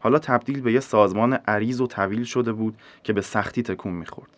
حالا 0.04 0.20
تبدیل 0.20 0.62
به 0.62 0.74
یه 0.74 0.80
سازمان 0.80 1.34
عریض 1.34 1.82
و 1.82 1.88
طویل 1.88 2.24
شده 2.24 2.54
بود 2.54 2.78
که 3.04 3.14
به 3.14 3.22
سختی 3.22 3.64
تکون 3.64 3.94
می‌خورد. 3.94 4.30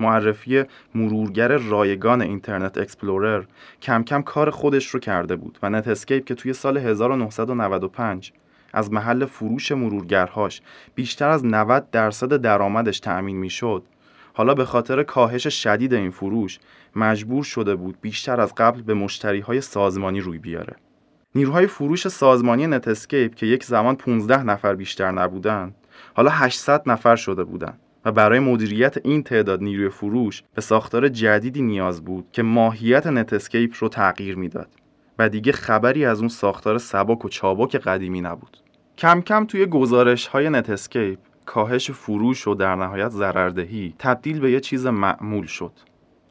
معرفی 0.00 0.64
مرورگر 0.94 1.48
رایگان 1.48 2.22
اینترنت 2.22 2.78
اکسپلورر 2.78 3.44
کم 3.82 4.02
کم 4.02 4.22
کار 4.22 4.50
خودش 4.50 4.86
رو 4.86 5.00
کرده 5.00 5.36
بود 5.36 5.58
و 5.62 5.70
نت 5.70 5.88
اسکیپ 5.88 6.24
که 6.24 6.34
توی 6.34 6.52
سال 6.52 6.78
1995 6.78 8.32
از 8.72 8.92
محل 8.92 9.24
فروش 9.24 9.72
مرورگرهاش 9.72 10.62
بیشتر 10.94 11.28
از 11.28 11.46
90 11.46 11.90
درصد 11.90 12.36
درآمدش 12.36 13.00
تأمین 13.00 13.36
می‌شد. 13.36 13.82
حالا 14.32 14.54
به 14.54 14.64
خاطر 14.64 15.02
کاهش 15.02 15.46
شدید 15.46 15.94
این 15.94 16.10
فروش 16.10 16.58
مجبور 16.96 17.44
شده 17.44 17.74
بود 17.74 18.00
بیشتر 18.00 18.40
از 18.40 18.54
قبل 18.54 18.82
به 18.82 18.94
مشتری 18.94 19.40
های 19.40 19.60
سازمانی 19.60 20.20
روی 20.20 20.38
بیاره. 20.38 20.76
نیروهای 21.34 21.66
فروش 21.66 22.08
سازمانی 22.08 22.66
نتسکیپ 22.66 23.34
که 23.34 23.46
یک 23.46 23.64
زمان 23.64 23.96
15 23.96 24.42
نفر 24.42 24.74
بیشتر 24.74 25.10
نبودند 25.10 25.74
حالا 26.14 26.30
800 26.30 26.82
نفر 26.86 27.16
شده 27.16 27.44
بودند 27.44 27.80
و 28.04 28.12
برای 28.12 28.38
مدیریت 28.38 28.96
این 29.04 29.22
تعداد 29.22 29.62
نیروی 29.62 29.88
فروش 29.88 30.42
به 30.54 30.60
ساختار 30.60 31.08
جدیدی 31.08 31.62
نیاز 31.62 32.04
بود 32.04 32.26
که 32.32 32.42
ماهیت 32.42 33.06
نتسکیپ 33.06 33.74
رو 33.78 33.88
تغییر 33.88 34.36
می‌داد 34.36 34.68
و 35.18 35.28
دیگه 35.28 35.52
خبری 35.52 36.04
از 36.04 36.18
اون 36.18 36.28
ساختار 36.28 36.78
سبک 36.78 37.24
و 37.24 37.28
چابک 37.28 37.76
قدیمی 37.76 38.20
نبود. 38.20 38.56
کم 38.98 39.20
کم 39.20 39.44
توی 39.44 39.66
گزارش 39.66 40.26
های 40.26 40.50
نتسکیپ 40.50 41.18
کاهش 41.46 41.90
فروش 41.90 42.48
و 42.48 42.54
در 42.54 42.74
نهایت 42.74 43.10
ضرردهی 43.10 43.94
تبدیل 43.98 44.40
به 44.40 44.52
یه 44.52 44.60
چیز 44.60 44.86
معمول 44.86 45.46
شد. 45.46 45.72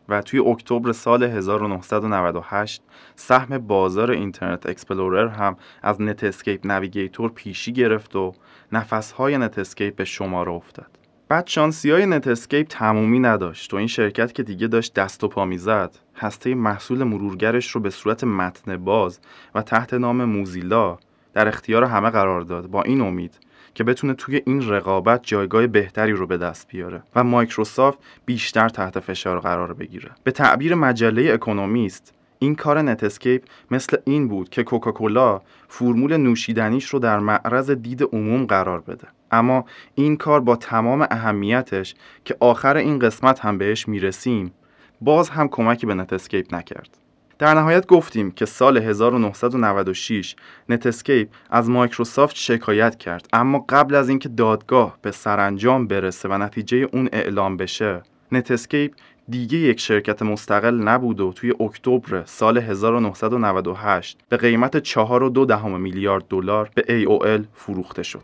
و 0.10 0.22
توی 0.22 0.40
اکتبر 0.40 0.92
سال 0.92 1.24
1998 1.24 2.82
سهم 3.16 3.58
بازار 3.58 4.12
اینترنت 4.12 4.66
اکسپلورر 4.66 5.28
هم 5.28 5.58
از 5.84 6.02
نت 6.02 6.24
اسکیپ 6.24 6.68
نویگیتور 6.68 7.32
پیشی 7.32 7.74
گرفت 7.74 8.16
و 8.16 8.34
نفسهای 8.72 9.38
نت 9.38 9.60
اسکیپ 9.60 9.96
به 9.96 10.06
شماره 10.06 10.52
افتاد. 10.52 11.00
بدشانسی 11.30 11.92
های 11.92 12.06
نت 12.06 12.28
اسکیپ 12.28 12.68
تمومی 12.70 13.20
نداشت 13.20 13.74
و 13.74 13.78
این 13.78 13.88
شرکت 13.88 14.34
که 14.34 14.44
دیگه 14.44 14.68
داشت 14.68 14.94
دست 14.94 15.24
و 15.24 15.28
پا 15.28 15.46
می‌زد 15.46 15.96
هسته 16.16 16.56
محصول 16.56 17.04
مرورگرش 17.04 17.72
رو 17.72 17.82
به 17.82 17.90
صورت 17.90 18.24
متن 18.24 18.78
باز 18.78 19.20
و 19.56 19.62
تحت 19.62 19.94
نام 19.94 20.26
موزیلا 20.26 20.98
در 21.34 21.48
اختیار 21.48 21.84
همه 21.84 22.10
قرار 22.10 22.42
داد 22.42 22.68
با 22.68 22.82
این 22.82 23.02
امید 23.02 23.40
که 23.74 23.84
بتونه 23.84 24.14
توی 24.14 24.42
این 24.46 24.70
رقابت 24.70 25.20
جایگاه 25.24 25.68
بهتری 25.68 26.12
رو 26.12 26.28
به 26.28 26.38
دست 26.38 26.68
بیاره 26.68 27.04
و 27.16 27.24
مایکروسافت 27.24 27.98
بیشتر 28.26 28.70
تحت 28.70 29.00
فشار 29.00 29.40
قرار 29.40 29.74
بگیره. 29.74 30.12
به 30.24 30.32
تعبیر 30.32 30.76
مجله 30.76 31.34
اکونومیست 31.34 32.14
این 32.40 32.56
کار 32.56 32.82
نتسکیپ 32.82 33.44
مثل 33.72 33.98
این 34.06 34.28
بود 34.28 34.50
که 34.50 34.64
کوکاکولا 34.64 35.42
فرمول 35.68 36.18
نوشیدنیش 36.18 36.86
رو 36.86 37.00
در 37.00 37.20
معرض 37.20 37.72
دید 37.72 38.04
عموم 38.04 38.46
قرار 38.46 38.80
بده. 38.80 39.08
اما 39.32 39.66
این 39.96 40.18
کار 40.18 40.40
با 40.40 40.56
تمام 40.56 41.08
اهمیتش 41.12 41.96
که 42.26 42.36
آخر 42.40 42.78
این 42.78 43.00
قسمت 43.00 43.40
هم 43.40 43.58
بهش 43.58 43.88
می‌رسیم 43.88 44.54
باز 45.02 45.30
هم 45.30 45.48
کمکی 45.48 45.86
به 45.86 45.94
نتسکیپ 45.94 46.54
نکرد. 46.54 46.98
در 47.40 47.54
نهایت 47.54 47.88
گفتیم 47.88 48.32
که 48.32 48.46
سال 48.46 48.78
1996 48.78 50.36
نتسکیپ 50.70 51.30
از 51.50 51.70
مایکروسافت 51.70 52.36
شکایت 52.36 52.96
کرد 52.96 53.28
اما 53.34 53.66
قبل 53.70 53.96
از 53.96 54.10
اینکه 54.10 54.30
دادگاه 54.30 54.98
به 55.02 55.12
سرانجام 55.12 55.88
برسه 55.88 56.30
و 56.30 56.38
نتیجه 56.38 56.78
اون 56.78 57.10
اعلام 57.14 57.58
بشه 57.58 58.02
نتسکیپ 58.32 58.94
دیگه 59.30 59.58
یک 59.58 59.80
شرکت 59.80 60.22
مستقل 60.22 60.76
نبود 60.76 61.20
و 61.20 61.34
توی 61.34 61.54
اکتبر 61.60 62.24
سال 62.26 62.58
1998 62.58 64.20
به 64.30 64.38
قیمت 64.38 64.84
4.2 64.84 65.48
دهم 65.48 65.82
میلیارد 65.82 66.24
دلار 66.30 66.70
به 66.76 66.82
AOL 66.82 67.46
فروخته 67.54 68.04
شد. 68.04 68.24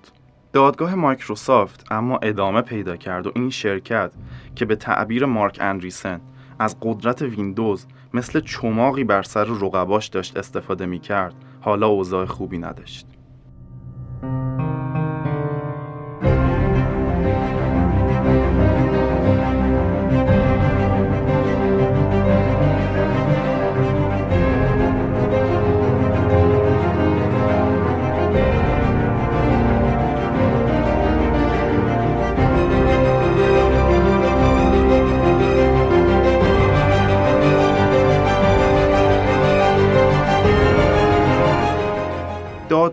دادگاه 0.54 0.96
مایکروسافت 0.96 1.92
اما 1.92 2.18
ادامه 2.18 2.62
پیدا 2.62 2.96
کرد 2.96 3.28
و 3.28 3.32
این 3.36 3.50
شرکت 3.50 4.12
که 4.56 4.66
به 4.66 4.76
تعبیر 4.76 5.26
مارک 5.26 5.58
اندریسن 5.62 6.22
از 6.60 6.76
قدرت 6.82 7.22
ویندوز 7.22 7.86
مثل 8.14 8.40
چماقی 8.40 9.04
بر 9.04 9.24
سر 9.24 9.44
رقباش 9.44 10.08
داشت 10.08 10.38
استفاده 10.38 10.86
می 10.86 11.00
کرد 11.00 11.36
حالا 11.62 11.88
اوضاع 11.88 12.26
خوبی 12.26 12.58
نداشت. 12.58 13.08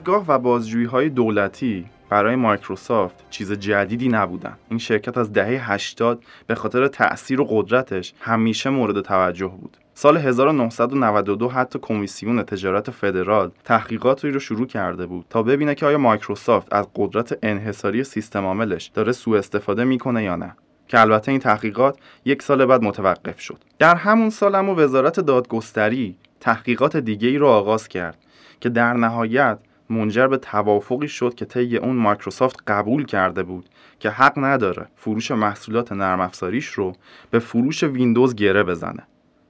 دادگاه 0.05 0.25
و 0.29 0.39
بازجویی 0.39 0.87
های 0.87 1.09
دولتی 1.09 1.87
برای 2.11 2.37
مایکروسافت 2.37 3.31
چیز 3.31 3.53
جدیدی 3.53 4.09
نبودن. 4.09 4.57
این 4.69 4.79
شرکت 4.79 5.19
از 5.19 5.33
دهه 5.33 5.73
80 5.73 6.25
به 6.47 6.55
خاطر 6.55 6.89
تأثیر 6.89 7.41
و 7.41 7.47
قدرتش 7.51 8.15
همیشه 8.21 8.71
مورد 8.71 9.01
توجه 9.01 9.47
بود. 9.47 9.77
سال 9.95 10.17
1992 10.17 11.49
حتی 11.49 11.79
کمیسیون 11.83 12.43
تجارت 12.43 12.91
فدرال 12.91 13.51
تحقیقاتی 13.65 14.31
رو 14.31 14.41
شروع 14.41 14.67
کرده 14.67 15.07
بود 15.07 15.27
تا 15.31 15.43
ببینه 15.43 15.75
که 15.75 15.87
آیا 15.87 15.99
مایکروسافت 15.99 16.75
از 16.75 16.87
قدرت 16.97 17.39
انحصاری 17.43 18.05
سیستم 18.05 18.45
عاملش 18.45 18.87
داره 18.87 19.13
سوء 19.13 19.39
استفاده 19.39 19.85
می‌کنه 19.85 20.25
یا 20.25 20.37
نه. 20.37 20.57
که 20.89 21.01
البته 21.01 21.31
این 21.31 21.41
تحقیقات 21.41 21.99
یک 22.25 22.43
سال 22.43 22.67
بعد 22.67 22.83
متوقف 22.83 23.41
شد. 23.41 23.59
در 23.79 23.95
همون 23.95 24.31
سال 24.31 24.55
اما 24.55 24.75
وزارت 24.75 25.21
دادگستری 25.21 26.17
تحقیقات 26.41 26.97
دیگه 26.97 27.29
ای 27.29 27.39
رو 27.39 27.47
آغاز 27.47 27.89
کرد 27.89 28.19
که 28.61 28.69
در 28.69 28.93
نهایت 28.93 29.59
منجر 29.93 30.27
به 30.27 30.37
توافقی 30.37 31.09
شد 31.09 31.35
که 31.35 31.45
طی 31.45 31.77
اون 31.77 31.97
مایکروسافت 31.97 32.57
قبول 32.67 33.05
کرده 33.07 33.43
بود 33.43 33.69
که 33.99 34.11
حق 34.11 34.33
نداره 34.37 34.87
فروش 34.97 35.31
محصولات 35.31 35.93
نرم 35.93 36.21
افزاریش 36.21 36.67
رو 36.67 36.93
به 37.31 37.39
فروش 37.39 37.83
ویندوز 37.83 38.35
گره 38.35 38.63
بزنه 38.63 39.07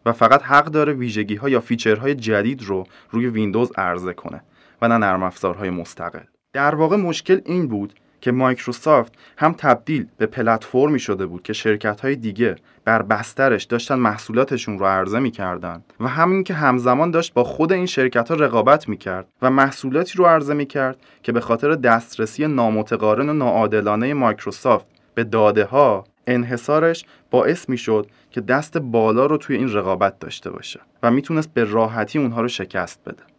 و 0.07 0.13
فقط 0.13 0.43
حق 0.43 0.65
داره 0.65 0.93
ویژگی 0.93 1.35
ها 1.35 1.49
یا 1.49 1.61
feature 1.61 2.03
های 2.03 2.15
جدید 2.15 2.63
رو 2.63 2.87
روی 3.11 3.27
ویندوز 3.27 3.73
عرضه 3.77 4.13
کنه 4.13 4.43
و 4.83 4.89
نه 4.89 4.99
نرم 4.99 5.23
افزارهای 5.23 5.71
مستقل. 5.71 6.25
در 6.53 6.75
واقع 6.75 6.97
مشکل 6.97 7.41
این 7.45 7.69
بود 7.69 7.95
که 8.23 8.33
مایکروسافت 8.33 9.13
هم 9.39 9.53
تبدیل 9.59 10.07
به 10.19 10.27
پلتفرمی 10.27 10.99
شده 10.99 11.27
بود 11.27 11.43
که 11.43 11.53
شرکت 11.53 12.01
های 12.01 12.17
دیگه 12.17 12.57
بر 12.85 13.03
بسترش 13.03 13.65
داشتن 13.65 13.95
محصولاتشون 13.95 14.79
رو 14.79 14.87
عرضه 14.87 15.19
می‌کردن 15.19 15.83
و 16.01 16.09
همین 16.09 16.45
که 16.45 16.55
همزمان 16.55 17.11
داشت 17.11 17.35
با 17.35 17.45
خود 17.45 17.73
این 17.73 17.87
شرکت 17.87 18.29
ها 18.29 18.35
رقابت 18.35 18.89
می‌کرد 18.89 19.29
و 19.43 19.51
محصولاتی 19.51 20.19
رو 20.19 20.27
عرضه 20.27 20.55
می‌کرد 20.55 20.97
که 21.23 21.33
به 21.33 21.41
خاطر 21.41 21.75
دسترسی 21.75 22.47
نامتقارن 22.47 23.29
و 23.29 23.33
ناعادلانه 23.33 24.15
مایکروسافت 24.15 24.87
به 25.15 25.25
داده 25.25 25.65
ها 25.65 26.05
انحصارش 26.27 27.05
باعث 27.31 27.69
می‌شد 27.69 28.07
که 28.31 28.41
دست 28.41 28.79
بالا 28.79 29.27
رو 29.27 29.37
توی 29.37 29.57
این 29.57 29.73
رقابت 29.73 30.19
داشته 30.19 30.51
باشه 30.51 30.81
و 31.03 31.11
می‌تونست 31.11 31.55
به 31.55 31.65
راحتی 31.65 32.19
اونها 32.19 32.41
رو 32.41 32.49
شکست 32.49 33.01
بده. 33.07 33.32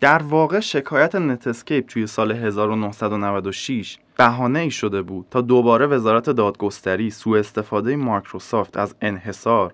در 0.00 0.22
واقع 0.22 0.60
شکایت 0.60 1.14
نتسکیپ 1.14 1.86
توی 1.86 2.06
سال 2.06 2.32
1996 2.32 3.98
بهانه 4.16 4.58
ای 4.58 4.70
شده 4.70 5.02
بود 5.02 5.26
تا 5.30 5.40
دوباره 5.40 5.86
وزارت 5.86 6.30
دادگستری 6.30 7.10
سوء 7.10 7.38
استفاده 7.38 7.96
مایکروسافت 7.96 8.76
از 8.76 8.94
انحصار 9.00 9.72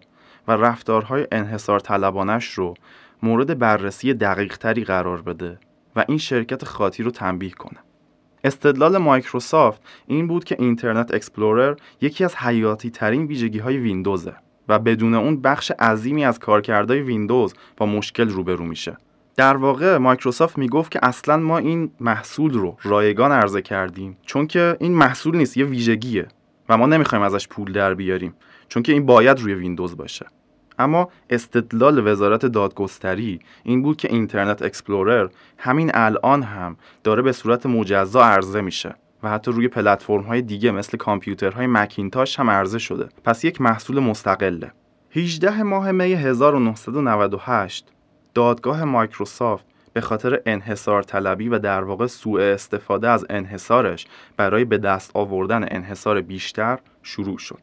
و 0.49 0.53
رفتارهای 0.53 1.27
انحصار 1.33 1.81
طلبانش 1.81 2.53
رو 2.53 2.75
مورد 3.23 3.59
بررسی 3.59 4.15
دقیق 4.15 4.57
تری 4.57 4.85
قرار 4.85 5.23
بده 5.23 5.59
و 5.97 6.05
این 6.09 6.19
شرکت 6.19 6.65
خاطی 6.65 7.03
رو 7.03 7.11
تنبیه 7.11 7.51
کنه. 7.51 7.79
استدلال 8.45 8.99
مایکروسافت 8.99 9.83
این 10.07 10.27
بود 10.27 10.45
که 10.45 10.57
اینترنت 10.59 11.15
اکسپلورر 11.15 11.77
یکی 12.01 12.25
از 12.25 12.37
حیاتی 12.37 12.91
ترین 12.91 13.27
ویژگی 13.27 13.59
های 13.59 13.77
ویندوزه 13.77 14.35
و 14.69 14.79
بدون 14.79 15.15
اون 15.15 15.41
بخش 15.41 15.71
عظیمی 15.71 16.25
از 16.25 16.39
کارکردهای 16.39 17.01
ویندوز 17.01 17.55
با 17.77 17.87
مشکل 17.87 18.29
روبرو 18.29 18.65
میشه. 18.65 18.97
در 19.37 19.57
واقع 19.57 19.97
مایکروسافت 19.97 20.59
می‌گفت 20.59 20.91
که 20.91 21.01
اصلا 21.03 21.37
ما 21.37 21.59
این 21.59 21.91
محصول 22.01 22.55
رو 22.55 22.77
رایگان 22.83 23.33
عرضه 23.33 23.63
کردیم 23.63 24.17
چون 24.23 24.47
که 24.47 24.77
این 24.81 24.95
محصول 24.95 25.37
نیست 25.37 25.57
یه 25.57 25.65
ویژگیه 25.65 26.29
و 26.69 26.77
ما 26.77 26.87
نمی‌خوایم 26.87 27.25
ازش 27.25 27.49
پول 27.49 27.73
در 27.73 27.95
بیاریم 27.95 28.35
چون 28.69 28.83
که 28.83 28.93
این 28.93 29.07
باید 29.07 29.41
روی 29.41 29.55
ویندوز 29.55 29.97
باشه. 29.97 30.27
اما 30.79 31.09
استدلال 31.31 32.07
وزارت 32.07 32.47
دادگستری 32.47 33.41
این 33.63 33.83
بود 33.83 33.97
که 33.97 34.09
اینترنت 34.13 34.63
اکسپلورر 34.63 35.29
همین 35.59 35.91
الان 35.95 36.43
هم 36.43 36.77
داره 37.05 37.23
به 37.23 37.33
صورت 37.33 37.67
مجزا 37.67 38.25
عرضه 38.25 38.61
میشه 38.61 38.95
و 39.23 39.31
حتی 39.31 39.51
روی 39.53 39.69
پلتفرم 39.69 40.23
های 40.23 40.43
دیگه 40.43 40.71
مثل 40.71 40.99
کامپیوترهای 40.99 41.67
مکینتاش 41.67 42.41
هم 42.41 42.51
عرضه 42.51 42.79
شده. 42.79 43.09
پس 43.25 43.45
یک 43.45 43.61
محصول 43.61 44.01
مستقله. 44.01 44.73
18 45.11 45.63
ماه 45.63 45.93
می 45.93 46.13
1998 46.13 47.94
دادگاه 48.35 48.85
مایکروسافت 48.85 49.65
به 49.93 50.01
خاطر 50.01 50.43
انحصار 50.47 51.03
طلبی 51.03 51.49
و 51.49 51.59
در 51.59 51.85
واقع 51.85 52.07
سوء 52.07 52.41
استفاده 52.43 53.09
از 53.09 53.27
انحصارش 53.31 54.07
برای 54.37 54.65
به 54.65 54.79
دست 54.79 55.11
آوردن 55.15 55.65
انحصار 55.71 56.21
بیشتر 56.21 56.79
شروع 57.03 57.39
شد. 57.39 57.61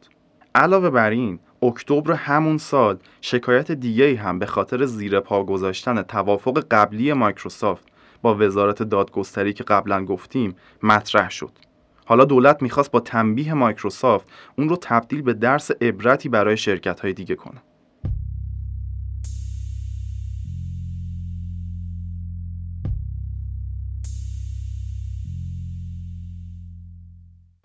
علاوه 0.54 0.90
بر 0.90 1.10
این 1.10 1.38
اکتبر 1.62 2.12
همون 2.12 2.58
سال 2.58 2.98
شکایت 3.20 3.72
دیگه 3.72 4.16
هم 4.16 4.38
به 4.38 4.46
خاطر 4.46 4.84
زیر 4.84 5.20
پا 5.20 5.44
گذاشتن 5.44 6.02
توافق 6.02 6.64
قبلی 6.70 7.12
مایکروسافت 7.12 7.86
با 8.22 8.34
وزارت 8.34 8.82
دادگستری 8.82 9.52
که 9.52 9.64
قبلا 9.64 10.04
گفتیم 10.04 10.56
مطرح 10.82 11.30
شد. 11.30 11.50
حالا 12.04 12.24
دولت 12.24 12.62
می‌خواست 12.62 12.90
با 12.90 13.00
تنبیه 13.00 13.54
مایکروسافت 13.54 14.28
اون 14.58 14.68
رو 14.68 14.76
تبدیل 14.80 15.22
به 15.22 15.32
درس 15.32 15.70
عبرتی 15.70 16.28
برای 16.28 16.56
شرکت 16.56 17.00
های 17.00 17.12
دیگه 17.12 17.34
کنه. 17.34 17.62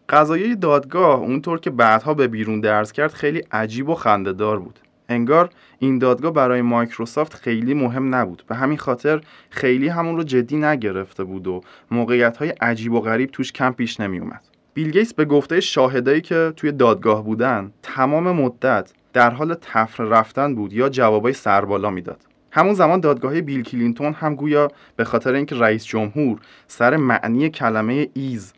قضایه 0.10 0.56
دادگاه 0.56 1.20
اونطور 1.20 1.60
که 1.60 1.70
بعدها 1.70 2.14
به 2.14 2.28
بیرون 2.28 2.62
درس 2.62 2.92
کرد 2.92 3.14
خیلی 3.14 3.44
عجیب 3.52 3.90
و 3.90 3.96
خندهدار 3.96 4.60
بود. 4.60 4.80
انگار 5.10 5.50
این 5.80 6.00
دادگاه 6.00 6.34
برای 6.34 6.62
مایکروسافت 6.62 7.34
خیلی 7.34 7.74
مهم 7.74 8.16
نبود 8.16 8.44
به 8.48 8.56
همین 8.56 8.78
خاطر 8.78 9.22
خیلی 9.50 9.88
همون 9.88 10.16
رو 10.18 10.24
جدی 10.24 10.58
نگرفته 10.58 11.24
بود 11.24 11.48
و 11.48 11.62
موقعیت 11.92 12.38
های 12.38 12.50
عجیب 12.50 12.94
و 12.94 13.02
غریب 13.02 13.30
توش 13.32 13.52
کم 13.52 13.72
پیش 13.72 14.00
نمی 14.00 14.20
اومد 14.20 14.42
بیل 14.74 14.92
گیتس 14.92 15.14
به 15.14 15.26
گفته 15.26 15.60
شاهدایی 15.60 16.22
که 16.22 16.54
توی 16.56 16.72
دادگاه 16.72 17.24
بودن 17.24 17.72
تمام 17.84 18.32
مدت 18.32 18.94
در 19.14 19.30
حال 19.30 19.54
تفر 19.62 20.04
رفتن 20.04 20.56
بود 20.56 20.74
یا 20.74 20.90
جوابای 20.90 21.34
سربالا 21.34 21.90
می‌داد. 21.90 22.22
همون 22.52 22.74
زمان 22.74 23.00
دادگاه 23.00 23.42
بیل 23.42 23.64
کلینتون 23.64 24.14
هم 24.14 24.36
گویا 24.36 24.68
به 24.96 25.04
خاطر 25.04 25.34
اینکه 25.34 25.56
رئیس 25.56 25.86
جمهور 25.86 26.40
سر 26.68 26.98
معنی 26.98 27.50
کلمه 27.50 28.10
is 28.14 28.54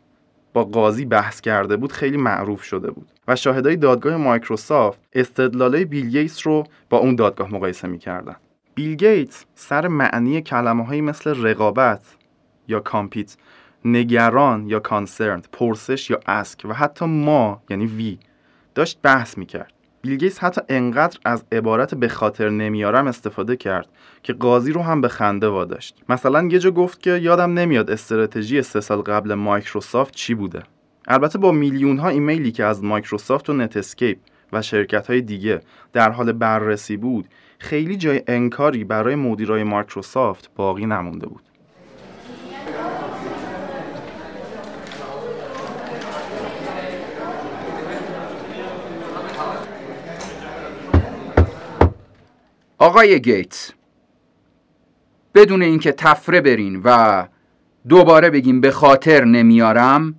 با 0.52 0.64
قاضی 0.64 1.04
بحث 1.04 1.40
کرده 1.40 1.76
بود 1.76 1.92
خیلی 1.92 2.16
معروف 2.16 2.62
شده 2.62 2.90
بود. 2.90 3.10
و 3.28 3.36
شاهدای 3.36 3.76
دادگاه 3.76 4.16
مایکروسافت 4.16 5.00
استدلالای 5.12 5.84
بیل 5.84 6.08
گیتس 6.08 6.46
رو 6.46 6.64
با 6.90 6.98
اون 6.98 7.14
دادگاه 7.14 7.54
مقایسه 7.54 7.88
می‌کردن. 7.88 8.36
بیل 8.74 8.94
گیتس 8.94 9.44
سر 9.54 9.88
معنی 9.88 10.42
کلمه 10.42 10.84
هایی 10.86 11.00
مثل 11.00 11.42
رقابت 11.46 12.16
یا 12.68 12.80
compete 12.80 13.36
نگران 13.84 14.66
یا 14.68 14.80
concerned 14.80 15.48
پرسش 15.52 16.10
یا 16.10 16.20
ask 16.26 16.62
و 16.64 16.72
حتی 16.72 17.04
ما 17.04 17.62
یعنی 17.70 17.86
we 17.86 18.18
داشت 18.74 18.98
بحث 19.02 19.38
می‌کرد. 19.38 19.72
بیل 20.02 20.17
گیتس 20.17 20.38
حتی 20.38 20.60
انقدر 20.68 21.18
از 21.24 21.44
عبارت 21.52 21.94
به 21.94 22.08
خاطر 22.08 22.48
نمیارم 22.48 23.06
استفاده 23.06 23.56
کرد 23.56 23.88
که 24.22 24.32
قاضی 24.32 24.72
رو 24.72 24.82
هم 24.82 25.00
به 25.00 25.08
خنده 25.08 25.48
واداشت. 25.48 25.96
مثلا 26.08 26.48
یه 26.50 26.58
جا 26.58 26.70
گفت 26.70 27.02
که 27.02 27.10
یادم 27.10 27.58
نمیاد 27.58 27.90
استراتژی 27.90 28.62
سه 28.62 28.80
سال 28.80 29.00
قبل 29.00 29.34
مایکروسافت 29.34 30.14
چی 30.14 30.34
بوده. 30.34 30.62
البته 31.08 31.38
با 31.38 31.52
میلیون 31.52 31.98
ها 31.98 32.08
ایمیلی 32.08 32.52
که 32.52 32.64
از 32.64 32.84
مایکروسافت 32.84 33.50
و 33.50 33.52
نتسکیپ 33.52 34.18
و 34.52 34.62
شرکت 34.62 35.06
های 35.06 35.20
دیگه 35.20 35.60
در 35.92 36.10
حال 36.10 36.32
بررسی 36.32 36.96
بود 36.96 37.28
خیلی 37.58 37.96
جای 37.96 38.22
انکاری 38.26 38.84
برای 38.84 39.14
مدیرای 39.14 39.64
مایکروسافت 39.64 40.50
باقی 40.56 40.86
نمونده 40.86 41.26
بود. 41.26 41.49
آقای 52.82 53.20
گیتس 53.20 53.72
بدون 55.34 55.62
اینکه 55.62 55.92
طفره 55.92 56.40
برین 56.40 56.80
و 56.84 57.26
دوباره 57.88 58.30
بگیم 58.30 58.60
به 58.60 58.70
خاطر 58.70 59.24
نمیارم 59.24 60.14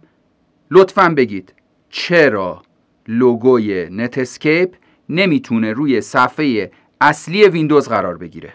لطفا 0.71 1.09
بگید 1.17 1.53
چرا 1.89 2.61
لوگوی 3.07 3.89
نتسکیپ 3.91 4.73
نمی‌تونه 5.09 5.73
روی 5.73 6.01
صفحه 6.01 6.71
اصلی 7.01 7.47
ویندوز 7.47 7.89
قرار 7.89 8.17
بگیره؟ 8.17 8.53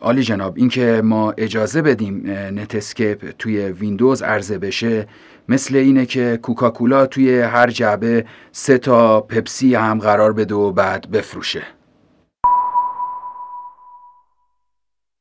عالی 0.00 0.22
جناب 0.22 0.54
اینکه 0.56 1.02
ما 1.04 1.32
اجازه 1.38 1.82
بدیم 1.82 2.30
نتسکیپ 2.30 3.30
توی 3.38 3.58
ویندوز 3.58 4.22
عرضه 4.22 4.58
بشه 4.58 5.08
مثل 5.48 5.76
اینه 5.76 6.06
که 6.06 6.38
کوکاکولا 6.42 7.06
توی 7.06 7.40
هر 7.40 7.70
جعبه 7.70 8.26
سه 8.52 8.78
تا 8.78 9.20
پپسی 9.20 9.74
هم 9.74 9.98
قرار 9.98 10.32
بده 10.32 10.54
و 10.54 10.72
بعد 10.72 11.10
بفروشه. 11.10 11.62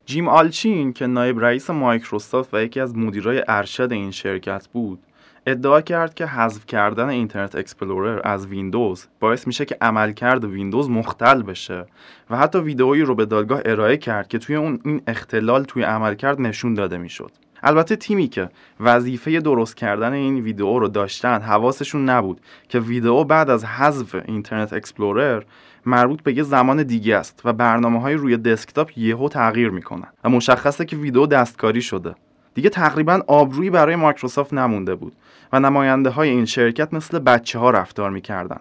جیم 0.09 0.27
آلچین 0.27 0.93
که 0.93 1.07
نایب 1.07 1.39
رئیس 1.39 1.69
مایکروسافت 1.69 2.53
و 2.53 2.63
یکی 2.63 2.79
از 2.79 2.97
مدیرای 2.97 3.43
ارشد 3.47 3.91
این 3.91 4.11
شرکت 4.11 4.67
بود 4.67 4.99
ادعا 5.45 5.81
کرد 5.81 6.13
که 6.13 6.25
حذف 6.25 6.65
کردن 6.65 7.09
اینترنت 7.09 7.55
اکسپلورر 7.55 8.21
از 8.23 8.47
ویندوز 8.47 9.05
باعث 9.19 9.47
میشه 9.47 9.65
که 9.65 9.77
عملکرد 9.81 10.45
ویندوز 10.45 10.89
مختل 10.89 11.41
بشه 11.41 11.85
و 12.29 12.37
حتی 12.37 12.59
ویدئویی 12.59 13.01
رو 13.01 13.15
به 13.15 13.25
دادگاه 13.25 13.61
ارائه 13.65 13.97
کرد 13.97 14.27
که 14.27 14.39
توی 14.39 14.55
اون 14.55 14.79
این 14.85 15.01
اختلال 15.07 15.63
توی 15.63 15.83
عملکرد 15.83 16.41
نشون 16.41 16.73
داده 16.73 16.97
می‌شد. 16.97 17.31
البته 17.63 17.95
تیمی 17.95 18.27
که 18.27 18.49
وظیفه 18.79 19.39
درست 19.39 19.77
کردن 19.77 20.13
این 20.13 20.39
ویدئو 20.39 20.79
رو 20.79 20.87
داشتن 20.87 21.41
حواسشون 21.41 22.09
نبود 22.09 22.41
که 22.69 22.79
ویدئو 22.79 23.23
بعد 23.23 23.49
از 23.49 23.65
حذف 23.65 24.15
اینترنت 24.25 24.73
اکسپلورر 24.73 25.43
مربوط 25.85 26.23
به 26.23 26.37
یه 26.37 26.43
زمان 26.43 26.83
دیگه 26.83 27.15
است 27.15 27.41
و 27.45 27.53
برنامه 27.53 28.01
های 28.01 28.13
روی 28.13 28.37
دسکتاپ 28.37 28.97
یهو 28.97 29.29
تغییر 29.29 29.69
می‌کنن 29.69 30.07
و 30.23 30.29
مشخصه 30.29 30.85
که 30.85 30.95
ویدیو 30.95 31.25
دستکاری 31.25 31.81
شده. 31.81 32.15
دیگه 32.53 32.69
تقریبا 32.69 33.21
آبرویی 33.27 33.69
برای 33.69 33.95
مایکروسافت 33.95 34.53
نمونده 34.53 34.95
بود 34.95 35.13
و 35.53 35.59
نماینده 35.59 36.09
های 36.09 36.29
این 36.29 36.45
شرکت 36.45 36.93
مثل 36.93 37.19
بچه 37.19 37.59
ها 37.59 37.69
رفتار 37.69 38.09
می‌کردن. 38.09 38.59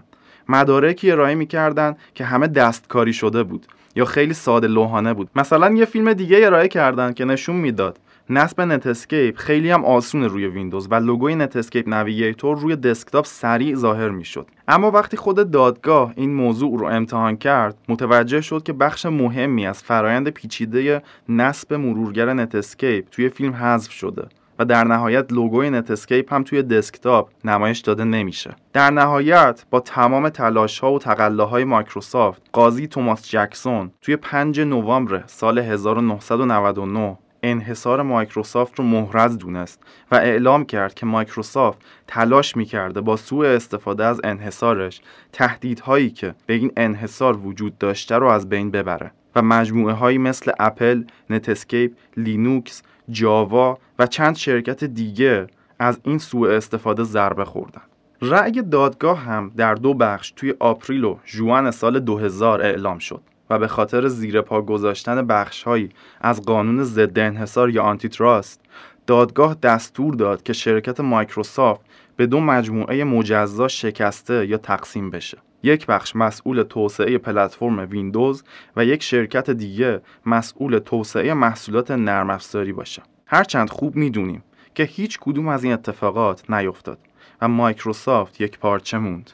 مدارکی 0.48 1.10
ارائه 1.10 1.34
می‌کردن 1.34 1.96
که 2.14 2.24
همه 2.24 2.46
دستکاری 2.46 3.12
شده 3.12 3.42
بود 3.42 3.66
یا 3.96 4.04
خیلی 4.04 4.34
ساده 4.34 4.66
لوحانه 4.66 5.14
بود. 5.14 5.30
مثلا 5.36 5.74
یه 5.74 5.84
فیلم 5.84 6.12
دیگه 6.12 6.46
ارائه 6.46 6.68
کردن 6.68 7.12
که 7.12 7.24
نشون 7.24 7.56
می‌داد 7.56 7.98
نصب 8.30 8.60
نتسکیپ 8.60 9.36
خیلی 9.36 9.70
هم 9.70 9.84
آسونه 9.84 10.26
روی 10.26 10.46
ویندوز 10.46 10.88
و 10.90 10.94
لوگوی 10.94 11.34
نتسکیپ 11.34 11.88
نویگیتور 11.88 12.58
روی 12.58 12.76
دسکتاپ 12.76 13.26
سریع 13.26 13.74
ظاهر 13.74 14.08
می‌شد. 14.08 14.46
اما 14.68 14.90
وقتی 14.90 15.16
خود 15.16 15.50
دادگاه 15.50 16.12
این 16.16 16.34
موضوع 16.34 16.78
رو 16.78 16.86
امتحان 16.86 17.36
کرد 17.36 17.78
متوجه 17.88 18.40
شد 18.40 18.62
که 18.62 18.72
بخش 18.72 19.06
مهمی 19.06 19.66
از 19.66 19.82
فرایند 19.82 20.28
پیچیده 20.28 21.02
نصب 21.28 21.74
مرورگر 21.74 22.32
نتسکیپ 22.32 23.08
توی 23.10 23.28
فیلم 23.28 23.52
حذف 23.52 23.92
شده 23.92 24.28
و 24.58 24.64
در 24.64 24.84
نهایت 24.84 25.32
لوگوی 25.32 25.70
نتسکیپ 25.70 26.32
هم 26.32 26.42
توی 26.42 26.62
دسکتاپ 26.62 27.30
نمایش 27.44 27.78
داده 27.78 28.04
نمیشه. 28.04 28.56
در 28.72 28.90
نهایت 28.90 29.64
با 29.70 29.80
تمام 29.80 30.28
تلاش 30.28 30.78
ها 30.78 30.92
و 30.92 30.98
تقلاهای 30.98 31.64
مایکروسافت 31.64 32.42
قاضی 32.52 32.86
توماس 32.86 33.30
جکسون 33.30 33.90
توی 34.02 34.16
5 34.16 34.60
نوامبر 34.60 35.22
سال 35.26 35.58
1999 35.58 37.18
انحصار 37.42 38.02
مایکروسافت 38.02 38.78
رو 38.78 38.84
محرز 38.84 39.38
دونست 39.38 39.82
و 40.10 40.14
اعلام 40.14 40.64
کرد 40.64 40.94
که 40.94 41.06
مایکروسافت 41.06 41.78
تلاش 42.06 42.56
می‌کرده 42.56 43.00
با 43.00 43.16
سوء 43.16 43.46
استفاده 43.46 44.04
از 44.04 44.20
انحصارش 44.24 45.00
تهدیدهایی 45.32 46.10
که 46.10 46.34
به 46.46 46.54
این 46.54 46.72
انحصار 46.76 47.36
وجود 47.36 47.78
داشته 47.78 48.16
رو 48.16 48.26
از 48.26 48.48
بین 48.48 48.70
ببره 48.70 49.12
و 49.36 49.42
مجموعه 49.42 49.94
هایی 49.94 50.18
مثل 50.18 50.52
اپل، 50.58 51.04
نتسکیپ، 51.30 51.92
لینوکس، 52.16 52.82
جاوا 53.10 53.78
و 53.98 54.06
چند 54.06 54.36
شرکت 54.36 54.84
دیگه 54.84 55.46
از 55.78 56.00
این 56.04 56.18
سوء 56.18 56.56
استفاده 56.56 57.02
ضربه 57.02 57.44
خوردن. 57.44 57.82
رأی 58.22 58.62
دادگاه 58.62 59.18
هم 59.18 59.52
در 59.56 59.74
دو 59.74 59.94
بخش 59.94 60.30
توی 60.30 60.54
April 60.60 61.04
و 61.04 61.18
ژوئن 61.26 61.70
سال 61.70 62.00
2000 62.00 62.62
اعلام 62.62 62.98
شد. 62.98 63.20
و 63.50 63.58
به 63.58 63.68
خاطر 63.68 64.08
زیر 64.08 64.40
پا 64.40 64.62
گذاشتن 64.62 65.26
بخشهایی 65.26 65.88
از 66.20 66.42
قانون 66.42 66.84
ضد 66.84 67.18
انحصار 67.18 67.70
یا 67.70 67.82
antitrust 67.82 68.60
دادگاه 69.06 69.54
دستور 69.62 70.14
داد 70.14 70.42
که 70.42 70.52
شرکت 70.52 71.00
مایکروسافت 71.00 71.80
به 72.16 72.26
دو 72.26 72.40
مجموعه 72.40 73.04
مجزا 73.04 73.68
شکسته 73.68 74.46
یا 74.46 74.56
تقسیم 74.56 75.10
بشه. 75.10 75.38
یک 75.62 75.86
بخش 75.86 76.16
مسئول 76.16 76.62
توسعه 76.62 77.18
پلتفرم 77.18 77.78
ویندوز 77.90 78.44
و 78.76 78.84
یک 78.84 79.02
شرکت 79.02 79.50
دیگه 79.50 80.00
مسئول 80.26 80.78
توسعه 80.78 81.34
محصولات 81.34 81.90
نرم 81.90 82.30
افزاری 82.30 82.72
باشه. 82.72 83.02
هرچند 83.26 83.70
خوب 83.70 83.96
می‌دونیم 83.96 84.42
که 84.74 84.84
هیچ 84.84 85.18
کدوم 85.20 85.48
از 85.48 85.64
این 85.64 85.72
اتفاقات 85.72 86.50
نیفتاد 86.50 86.98
و 87.42 87.48
مایکروسافت 87.48 88.40
یک 88.40 88.58
پارچه 88.58 88.98
موند. 88.98 89.30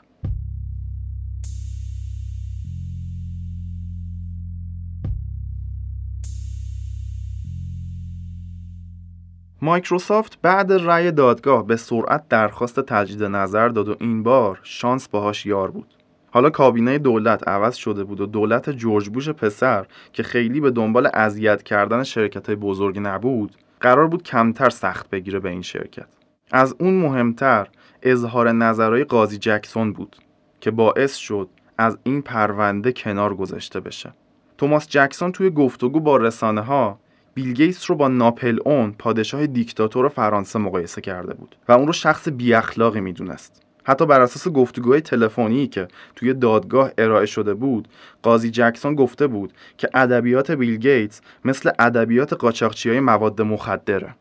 مایکروسافت 9.64 10.38
بعد 10.42 10.72
رأی 10.72 11.12
دادگاه 11.12 11.66
به 11.66 11.76
سرعت 11.76 12.28
درخواست 12.28 12.80
تجدید 12.80 13.22
نظر 13.22 13.68
داد 13.68 13.88
و 13.88 13.96
این 14.00 14.22
بار 14.22 14.60
شانس 14.62 15.08
باهاش 15.08 15.46
یار 15.46 15.70
بود. 15.70 15.94
حالا 16.30 16.50
کابینه 16.50 16.98
دولت 16.98 17.48
عوض 17.48 17.74
شده 17.74 18.04
بود 18.04 18.20
و 18.20 18.26
دولت 18.26 18.70
جورج 18.70 19.08
بوش 19.08 19.28
پسر 19.28 19.86
که 20.12 20.22
خیلی 20.22 20.60
به 20.60 20.70
دنبال 20.70 21.10
اذیت 21.14 21.62
کردن 21.62 22.02
شرکت 22.02 22.46
های 22.46 22.56
بزرگی 22.56 23.00
نبود 23.00 23.56
قرار 23.80 24.06
بود 24.06 24.22
کمتر 24.22 24.70
سخت 24.70 25.10
بگیره 25.10 25.38
به 25.38 25.50
این 25.50 25.62
شرکت. 25.62 26.08
از 26.52 26.76
اون 26.78 26.94
مهمتر 26.94 27.68
اظهار 28.02 28.52
نظرهای 28.52 29.04
قاضی 29.04 29.38
جکسون 29.38 29.92
بود 29.92 30.16
که 30.60 30.70
باعث 30.70 31.14
شد 31.14 31.48
از 31.78 31.98
این 32.02 32.22
پرونده 32.22 32.92
کنار 32.92 33.34
گذاشته 33.34 33.80
بشه. 33.80 34.12
توماس 34.58 34.88
جکسون 34.88 35.32
توی 35.32 35.50
گفتگو 35.50 36.00
با 36.00 36.16
رسانه 36.16 36.60
ها 36.60 36.98
بیل 37.34 37.52
گیتس 37.52 37.90
رو 37.90 37.96
با 37.96 38.08
ناپل 38.08 38.58
اون 38.64 38.94
پادشاه 38.98 39.46
دیکتاتور 39.46 40.08
فرانسه 40.08 40.58
مقایسه 40.58 41.00
کرده 41.00 41.34
بود 41.34 41.56
و 41.68 41.72
اون 41.72 41.86
رو 41.86 41.92
شخص 41.92 42.28
بی 42.28 42.54
اخلاقی 42.54 43.00
می‌دونست. 43.00 43.62
حتی 43.84 44.06
بر 44.06 44.20
اساس 44.20 44.48
گفتگوهای 44.48 45.00
تلفنی 45.00 45.66
که 45.66 45.88
توی 46.16 46.34
دادگاه 46.34 46.90
ارائه 46.98 47.26
شده 47.26 47.54
بود 47.54 47.88
قاضی 48.22 48.50
جکسون 48.50 48.94
گفته 48.94 49.26
بود 49.26 49.52
که 49.76 49.88
ادبیات 49.94 50.50
بیل 50.50 50.76
گیتس 50.76 51.20
مثل 51.44 51.70
ادبیات 51.78 52.32
قاچاقچی 52.32 52.90
های 52.90 53.00
مواد 53.00 53.42
مخدره. 53.42 54.14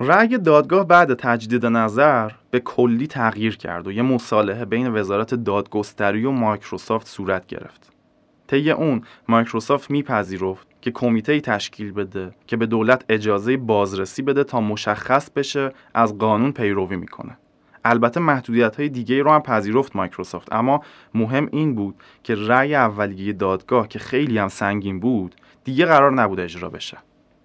رأی 0.00 0.38
دادگاه 0.38 0.86
بعد 0.86 1.14
تجدید 1.14 1.66
نظر 1.66 2.30
به 2.50 2.60
کلی 2.60 3.06
تغییر 3.06 3.56
کرد 3.56 3.86
و 3.86 3.92
یه 3.92 4.02
مصالحه 4.02 4.64
بین 4.64 4.94
وزارت 4.94 5.34
دادگستری 5.34 6.24
و 6.24 6.30
مایکروسافت 6.30 7.06
صورت 7.06 7.46
گرفت. 7.46 7.92
طی 8.46 8.70
اون 8.70 9.02
مایکروسافت 9.28 9.90
میپذیرفت 9.90 10.69
که 10.80 10.90
کمیته 10.90 11.40
تشکیل 11.40 11.92
بده 11.92 12.30
که 12.46 12.56
به 12.56 12.66
دولت 12.66 13.04
اجازه 13.08 13.56
بازرسی 13.56 14.22
بده 14.22 14.44
تا 14.44 14.60
مشخص 14.60 15.30
بشه 15.30 15.72
از 15.94 16.18
قانون 16.18 16.52
پیروی 16.52 16.96
می‌کنه. 16.96 17.36
البته 17.84 18.20
محدودیت 18.20 18.76
های 18.76 18.88
دیگه 18.88 19.22
رو 19.22 19.30
هم 19.30 19.42
پذیرفت 19.42 19.96
مایکروسافت 19.96 20.52
اما 20.52 20.82
مهم 21.14 21.48
این 21.52 21.74
بود 21.74 21.94
که 22.22 22.34
رأی 22.34 22.74
اولیه 22.74 23.32
دادگاه 23.32 23.88
که 23.88 23.98
خیلی 23.98 24.38
هم 24.38 24.48
سنگین 24.48 25.00
بود 25.00 25.34
دیگه 25.64 25.84
قرار 25.86 26.12
نبود 26.12 26.40
اجرا 26.40 26.68
بشه. 26.68 26.98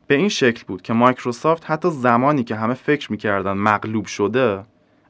به 0.07 0.15
این 0.15 0.29
شکل 0.29 0.63
بود 0.67 0.81
که 0.81 0.93
مایکروسافت 0.93 1.71
حتی 1.71 1.89
زمانی 1.91 2.43
که 2.43 2.55
همه 2.55 2.73
فکر 2.73 3.11
می‌کردن 3.11 3.53
مغلوب 3.53 4.05
شده 4.05 4.63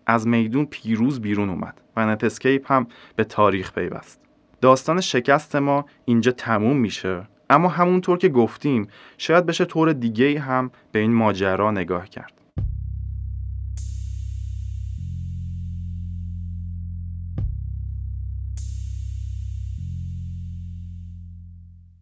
از 0.06 0.28
میدون 0.28 0.66
پیروز 0.66 1.22
بیرون 1.22 1.50
اومد 1.50 1.82
و 1.96 2.06
نتسکیپ 2.06 2.72
هم 2.72 2.88
به 3.16 3.24
تاریخ 3.24 3.74
پیوست. 3.74 4.22
داستان 4.62 5.02
شکست 5.02 5.56
ما 5.56 5.86
اینجا 6.06 6.32
تموم 6.32 6.78
میشه. 6.78 7.28
اما 7.50 7.70
همونطور 7.70 8.18
که 8.18 8.30
گفتیم 8.30 8.88
شاید 9.18 9.46
بشه 9.46 9.66
طور 9.66 9.94
دیگه 9.94 10.40
هم 10.40 10.72
به 10.92 11.00
این 11.00 11.14
ماجرا 11.14 11.72
نگاه 11.72 12.10
کرد. 12.10 12.32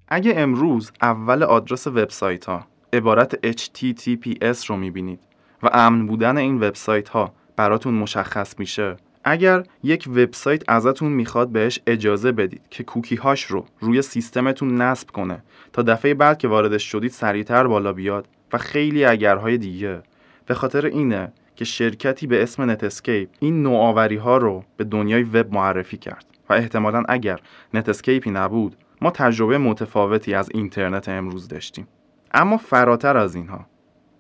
اگه 0.08 0.34
امروز 0.36 0.92
اول 1.02 1.44
آدرس 1.44 1.88
وبسایت 1.88 2.46
ها 2.46 2.68
عبارت 2.94 3.52
HTTPS 3.52 4.66
رو 4.66 4.78
می‌بینید 4.78 5.20
و 5.64 5.70
امن 5.74 6.08
بودن 6.08 6.38
این 6.38 6.56
وبسایت 6.56 7.10
ها 7.10 7.34
براتون 7.56 7.94
مشخص 7.94 8.60
میشه 8.60 8.98
اگر 9.24 9.64
یک 9.84 10.08
وبسایت 10.08 10.70
ازتون 10.70 11.12
می‌خواد 11.12 11.50
بهش 11.50 11.80
اجازه 11.88 12.32
بدید 12.32 12.62
که 12.70 12.84
کوکی 12.84 13.16
هاش 13.16 13.44
رو 13.44 13.66
روی 13.80 14.02
سیستمتون 14.02 14.82
نصب 14.82 15.12
کنه 15.12 15.44
تا 15.74 15.82
دفعه 15.82 16.14
بعد 16.14 16.38
که 16.38 16.48
واردش 16.48 16.84
شدید 16.92 17.12
سریعتر 17.12 17.68
بالا 17.68 17.94
بیاد 17.94 18.28
و 18.54 18.58
خیلی 18.58 19.06
اگرهای 19.06 19.58
دیگه. 19.58 20.02
به 20.46 20.54
خاطر 20.54 20.86
اینه 20.86 21.32
که 21.56 21.66
شرکتی 21.66 22.28
به 22.28 22.44
اسم 22.44 22.70
نتسکیپ 22.70 23.30
این 23.40 23.64
نوآوری 23.64 24.16
ها 24.16 24.38
رو 24.38 24.64
به 24.78 24.84
دنیای 24.84 25.24
وب 25.24 25.54
معرفی 25.54 25.98
کرد 25.98 26.26
و 26.50 26.54
احتمالا 26.54 27.04
اگر 27.10 27.40
نتسکیپی 27.74 28.32
نبود 28.32 28.76
ما 29.02 29.12
تجربه 29.12 29.58
متفاوتی 29.58 30.34
از 30.34 30.50
اینترنت 30.54 31.10
امروز 31.10 31.48
داشتیم. 31.48 31.88
اما 32.34 32.58
فراتر 32.58 33.18
از 33.18 33.36
اینها 33.36 33.66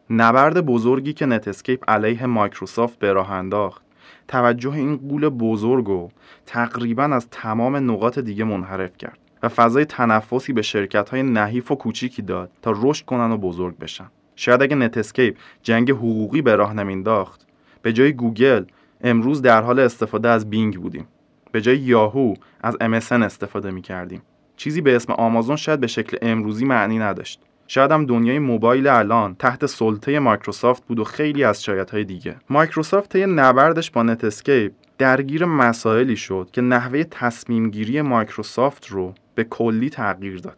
نبرد 0.09 0.65
بزرگی 0.65 1.13
که 1.13 1.25
نتسکیپ 1.25 1.89
علیه 1.89 2.25
مایکروسافت 2.25 2.99
به 2.99 3.13
راه 3.13 3.31
انداخت 3.31 3.82
توجه 4.27 4.73
این 4.73 4.97
غول 4.97 5.29
بزرگ 5.29 5.89
و 5.89 6.09
تقریبا 6.45 7.03
از 7.03 7.27
تمام 7.31 7.91
نقاط 7.91 8.19
دیگه 8.19 8.43
منحرف 8.43 8.97
کرد 8.97 9.17
و 9.43 9.49
فضای 9.49 9.85
تنفسی 9.85 10.53
به 10.53 10.61
شرکت 10.61 11.09
های 11.09 11.23
نحیف 11.23 11.71
و 11.71 11.75
کوچیکی 11.75 12.21
داد 12.21 12.51
تا 12.61 12.73
رشد 12.75 13.05
کنن 13.05 13.31
و 13.31 13.37
بزرگ 13.37 13.77
بشن. 13.77 14.07
شاید 14.35 14.61
اگه 14.61 14.75
نتسکیپ 14.75 15.37
جنگ 15.63 15.91
حقوقی 15.91 16.41
به 16.41 16.55
راه 16.55 16.73
نمینداخت 16.73 17.47
به 17.81 17.93
جای 17.93 18.13
گوگل 18.13 18.65
امروز 19.01 19.41
در 19.41 19.61
حال 19.61 19.79
استفاده 19.79 20.29
از 20.29 20.49
بینگ 20.49 20.77
بودیم. 20.77 21.07
به 21.51 21.61
جای 21.61 21.77
یاهو 21.77 22.33
از 22.61 22.75
MSN 22.75 23.11
استفاده 23.11 23.71
می 23.71 23.81
کردیم 23.81 24.21
چیزی 24.57 24.81
به 24.81 24.95
اسم 24.95 25.13
آمازون 25.13 25.55
شاید 25.55 25.79
به 25.79 25.87
شکل 25.87 26.17
امروزی 26.21 26.65
معنی 26.65 26.99
نداشت. 26.99 27.41
شاید 27.73 27.91
هم 27.91 28.05
دنیای 28.05 28.39
موبایل 28.39 28.87
الان 28.87 29.35
تحت 29.35 29.65
سلطه 29.65 30.19
مایکروسافت 30.19 30.85
بود 30.85 30.99
و 30.99 31.03
خیلی 31.03 31.43
اگرهای 31.43 32.03
دیگه. 32.03 32.35
مایکروسافت 32.49 33.09
طی 33.09 33.25
نبردش 33.25 33.91
با 33.91 34.03
نت 34.03 34.23
اسکیپ 34.23 34.71
درگیر 34.97 35.45
مسائلی 35.45 36.15
شد 36.15 36.49
که 36.51 36.61
نحوه 36.61 37.03
تصمیم 37.03 37.69
گیری 37.69 38.01
مایکروسافت 38.01 38.87
رو 38.87 39.13
به 39.35 39.43
کلی 39.43 39.89
تغییر 39.89 40.37
داد. 40.37 40.57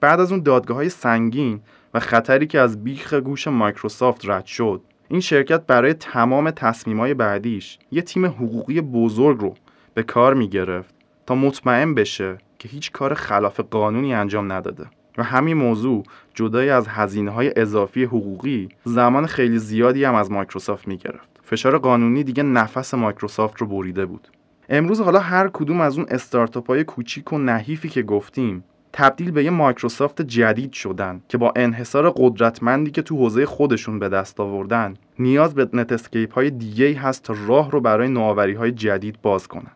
بعد 0.00 0.20
از 0.20 0.32
اون 0.32 0.42
دادگاه 0.42 0.76
های 0.76 0.88
سنگین 0.88 1.60
و 1.94 2.00
خطری 2.00 2.46
که 2.46 2.60
از 2.60 2.84
بیخ 2.84 3.14
گوش 3.14 3.48
مایکروسافت 3.48 4.28
رد 4.28 4.46
شد 4.46 4.80
این 5.08 5.20
شرکت 5.20 5.66
برای 5.66 5.94
تمام 5.94 6.50
تصمیم 6.50 7.00
های 7.00 7.14
بعدیش 7.14 7.78
یه 7.92 8.02
تیم 8.02 8.26
حقوقی 8.26 8.80
بزرگ 8.80 9.40
رو 9.40 9.54
به 9.94 10.02
کار 10.02 10.34
می 10.34 10.48
گرفت 10.48 10.94
تا 11.26 11.34
مطمئن 11.34 11.94
بشه 11.94 12.38
که 12.58 12.68
هیچ 12.68 12.92
کار 12.92 13.14
خلاف 13.14 13.60
قانونی 13.60 14.14
انجام 14.14 14.52
نداده. 14.52 14.86
و 15.18 15.22
همین 15.22 15.56
موضوع 15.56 16.02
جدای 16.34 16.70
از 16.70 16.88
هزینه 16.88 17.30
های 17.30 17.52
اضافی 17.56 18.04
حقوقی 18.04 18.68
زمان 18.84 19.26
خیلی 19.26 19.58
زیادی 19.58 20.04
هم 20.04 20.14
از 20.14 20.30
مایکروسافت 20.30 20.88
می 20.88 20.96
گرفت. 20.96 21.40
فشار 21.42 21.78
قانونی 21.78 22.24
دیگه 22.24 22.42
نفس 22.42 22.94
مایکروسافت 22.94 23.58
رو 23.58 23.66
بریده 23.66 24.06
بود. 24.06 24.28
امروز 24.68 25.00
حالا 25.00 25.18
هر 25.18 25.48
کدوم 25.52 25.80
از 25.80 25.98
اون 25.98 26.06
استارتاپ 26.10 26.66
های 26.66 26.84
کوچیک 26.84 27.32
و 27.32 27.38
نحیفی 27.38 27.88
که 27.88 28.02
گفتیم 28.02 28.64
تبدیل 28.92 29.30
به 29.30 29.44
یه 29.44 29.50
مایکروسافت 29.50 30.22
جدید 30.22 30.72
شدن 30.72 31.22
که 31.28 31.38
با 31.38 31.52
انحصار 31.56 32.12
قدرتمندی 32.16 32.90
که 32.90 33.02
تو 33.02 33.16
حوزه 33.16 33.46
خودشون 33.46 33.98
به 33.98 34.08
دست 34.08 34.40
آوردن 34.40 34.94
نیاز 35.18 35.54
به 35.54 35.68
نت 35.72 35.92
اسکیپ 35.92 36.34
های 36.34 36.50
دیگه 36.50 36.98
هست 36.98 37.22
تا 37.22 37.34
راه 37.46 37.70
رو 37.70 37.80
برای 37.80 38.08
نوآوری 38.08 38.54
های 38.54 38.72
جدید 38.72 39.22
باز 39.22 39.48
کنن. 39.48 39.70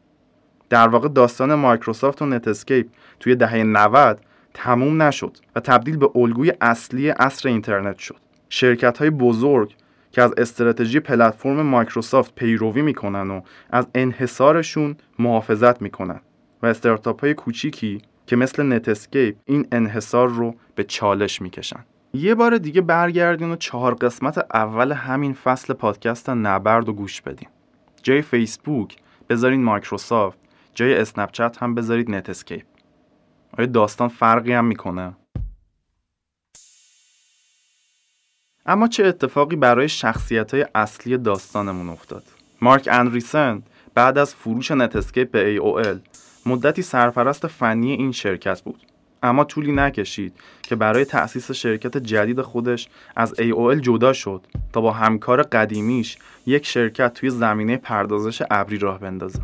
در 0.70 0.88
واقع 0.88 1.08
داستان 1.08 1.54
مایکروسافت 1.54 2.22
و 2.22 2.26
نتسکیپ 2.26 2.86
توی 3.20 3.34
دهه 3.34 3.62
90 3.62 4.20
تموم 4.54 5.02
نشد 5.02 5.36
و 5.56 5.60
تبدیل 5.60 5.96
به 5.96 6.10
الگوی 6.14 6.52
اصلی 6.60 7.08
عصر 7.08 7.48
اینترنت 7.48 7.98
شد. 7.98 8.16
شرکت 8.48 8.98
های 8.98 9.10
بزرگ 9.10 9.74
که 10.12 10.22
از 10.22 10.34
استراتژی 10.38 11.00
پلتفرم 11.00 11.62
مایکروسافت 11.62 12.34
پیروی 12.34 12.82
می‌کنن 12.82 13.30
و 13.30 13.40
از 13.70 13.86
انحصارشون 13.94 14.96
محافظت 15.18 15.82
می‌کنن 15.82 16.20
و 16.62 16.66
استارتاپ 16.66 17.20
های 17.20 17.34
کوچیکی 17.34 18.02
که 18.26 18.36
مثل 18.36 18.62
نتسکیپ 18.62 19.36
این 19.44 19.66
انحصار 19.72 20.28
رو 20.28 20.54
به 20.74 20.84
چالش 20.84 21.42
می‌کشن. 21.42 21.84
یه 22.14 22.34
بار 22.34 22.58
دیگه 22.58 22.80
برگردین 22.80 23.50
و 23.50 23.56
چهار 23.56 23.94
قسمت 23.94 24.38
اول 24.54 24.92
همین 24.92 25.32
فصل 25.32 25.74
پادکست 25.74 26.30
نبرد 26.30 26.88
و 26.88 26.92
گوش 26.92 27.22
بدین. 27.22 27.48
جای 28.02 28.22
فیسبوک 28.22 28.96
بذارین 29.28 29.64
مایکروسافت 29.64 30.38
جای 30.74 30.94
اسنپ 30.94 31.30
چت 31.32 31.62
هم 31.62 31.74
بذارید 31.74 32.10
نت 32.10 32.30
اسکیپ 32.30 32.62
آیا 33.58 33.66
داستان 33.66 34.08
فرقی 34.08 34.52
هم 34.52 34.64
می‌کنه؟ 34.64 35.16
اما 38.66 38.88
چه 38.88 39.04
اتفاقی 39.06 39.56
برای 39.56 39.88
شخصیت 39.88 40.54
های 40.54 40.66
اصلی 40.74 41.18
داستانمون 41.18 41.88
افتاد؟ 41.88 42.22
مارک 42.62 42.88
اندریسن 42.92 43.62
بعد 43.94 44.18
از 44.18 44.34
فروش 44.34 44.70
نت 44.70 44.96
اسکیپ 44.96 45.30
به 45.30 45.58
AOL 45.58 45.98
مدتی 46.46 46.82
سرپرست 46.82 47.46
فنی 47.46 47.92
این 47.92 48.12
شرکت 48.12 48.62
بود. 48.62 48.86
اما 49.22 49.44
طولی 49.44 49.72
نکشید 49.72 50.32
که 50.62 50.76
برای 50.76 51.04
تأسیس 51.04 51.50
شرکت 51.50 51.96
جدید 51.96 52.42
خودش 52.42 52.88
از 53.16 53.34
AOL 53.34 53.80
جدا 53.80 54.12
شد 54.12 54.46
تا 54.72 54.80
با 54.80 54.92
همکار 54.92 55.42
قدیمیش 55.42 56.18
یک 56.46 56.66
شرکت 56.66 57.14
توی 57.14 57.30
زمینه 57.30 57.76
پردازش 57.76 58.42
ابری 58.50 58.78
راه 58.78 58.98
بندازه. 58.98 59.40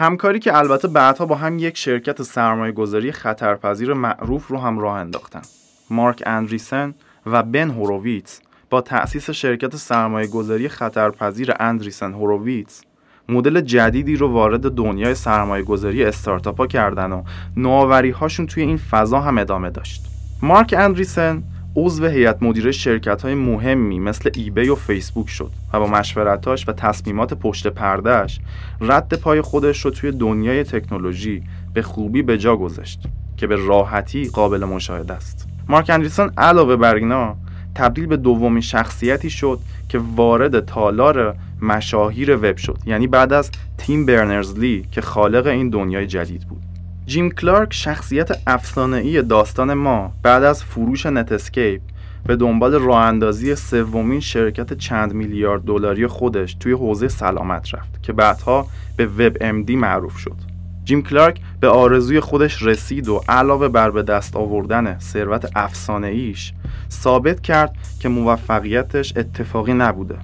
همکاری 0.00 0.38
که 0.38 0.58
البته 0.58 0.88
بعدها 0.88 1.26
با 1.26 1.34
هم 1.34 1.58
یک 1.58 1.76
شرکت 1.76 2.22
سرمایه 2.22 2.72
گذاری 2.72 3.12
خطرپذیر 3.12 3.92
معروف 3.92 4.46
رو 4.46 4.58
هم 4.58 4.78
راه 4.78 4.96
انداختن. 4.96 5.42
مارک 5.90 6.22
اندریسن 6.26 6.94
و 7.26 7.42
بن 7.42 7.70
هوروویتس 7.70 8.40
با 8.70 8.80
تأسیس 8.80 9.30
شرکت 9.30 9.76
سرمایه 9.76 10.26
گذاری 10.26 10.68
خطرپذیر 10.68 11.54
اندریسن 11.60 12.12
هوروویتس 12.12 12.82
مدل 13.28 13.60
جدیدی 13.60 14.16
رو 14.16 14.28
وارد 14.28 14.60
دنیای 14.60 15.14
سرمایه 15.14 15.64
گذاری 15.64 16.04
استارتاپ 16.04 16.58
ها 16.58 16.66
کردن 16.66 17.12
و 17.12 17.22
نوآوری 17.56 18.10
هاشون 18.10 18.46
توی 18.46 18.62
این 18.62 18.76
فضا 18.76 19.20
هم 19.20 19.38
ادامه 19.38 19.70
داشت. 19.70 20.02
مارک 20.42 20.74
اندریسن 20.78 21.42
عضو 21.76 22.06
هیئت 22.06 22.42
مدیره 22.42 22.72
شرکت 22.72 23.22
های 23.22 23.34
مهمی 23.34 24.00
مثل 24.00 24.30
ایبی 24.34 24.68
و 24.68 24.74
فیسبوک 24.74 25.28
شد 25.28 25.50
و 25.72 25.80
با 25.80 25.86
مشورتاش 25.86 26.68
و 26.68 26.72
تصمیمات 26.72 27.34
پشت 27.34 27.66
پردهش 27.66 28.40
رد 28.80 29.14
پای 29.14 29.40
خودش 29.40 29.84
رو 29.84 29.90
توی 29.90 30.12
دنیای 30.12 30.64
تکنولوژی 30.64 31.42
به 31.74 31.82
خوبی 31.82 32.22
به 32.22 32.38
جا 32.38 32.56
گذاشت 32.56 33.00
که 33.36 33.46
به 33.46 33.56
راحتی 33.56 34.28
قابل 34.28 34.64
مشاهده 34.64 35.14
است. 35.14 35.48
مارک 35.68 35.90
اندریسن 35.90 36.30
علاوه 36.38 36.76
بر 36.76 36.94
اینا 36.94 37.36
تبدیل 37.74 38.06
به 38.06 38.16
دومین 38.16 38.60
شخصیتی 38.60 39.30
شد 39.30 39.58
که 39.88 40.00
وارد 40.16 40.64
تالار 40.64 41.36
مشاهیر 41.62 42.36
وب 42.36 42.56
شد 42.56 42.78
یعنی 42.86 43.06
بعد 43.06 43.32
از 43.32 43.50
تیم 43.78 44.06
برنرزلی 44.06 44.84
که 44.92 45.00
خالق 45.00 45.46
این 45.46 45.70
دنیای 45.70 46.06
جدید 46.06 46.48
بود. 46.48 46.69
جیم 47.06 47.30
کلارک 47.30 47.72
شخصیت 47.72 48.30
افسانه‌ای 48.46 49.22
داستان 49.22 49.74
ما 49.74 50.12
بعد 50.22 50.42
از 50.44 50.64
فروش 50.64 51.06
نتسکیپ 51.06 51.80
به 52.26 52.36
دنبال 52.36 52.74
راه 52.74 53.04
اندازی 53.04 53.54
سومین 53.54 54.20
شرکت 54.20 54.72
چند 54.72 55.12
میلیارد 55.12 55.62
دلاری 55.62 56.06
خودش 56.06 56.54
توی 56.54 56.72
حوزه 56.72 57.08
سلامت 57.08 57.74
رفت 57.74 58.02
که 58.02 58.12
بعدها 58.12 58.66
به 58.96 59.06
WebMD 59.06 59.76
معروف 59.76 60.16
شد. 60.16 60.36
جیم 60.84 61.02
کلارک 61.02 61.40
به 61.60 61.68
آرزوی 61.68 62.20
خودش 62.20 62.62
رسید 62.62 63.08
و 63.08 63.20
علاوه 63.28 63.68
بر 63.68 63.90
به 63.90 64.02
دست 64.02 64.36
آوردن 64.36 64.98
ثروت 64.98 65.52
افسانه 65.56 66.06
ایش 66.06 66.52
ثابت 66.90 67.40
کرد 67.40 67.74
که 68.00 68.08
موفقیتش 68.08 69.16
اتفاقی 69.16 69.74
نبوده 69.74 70.16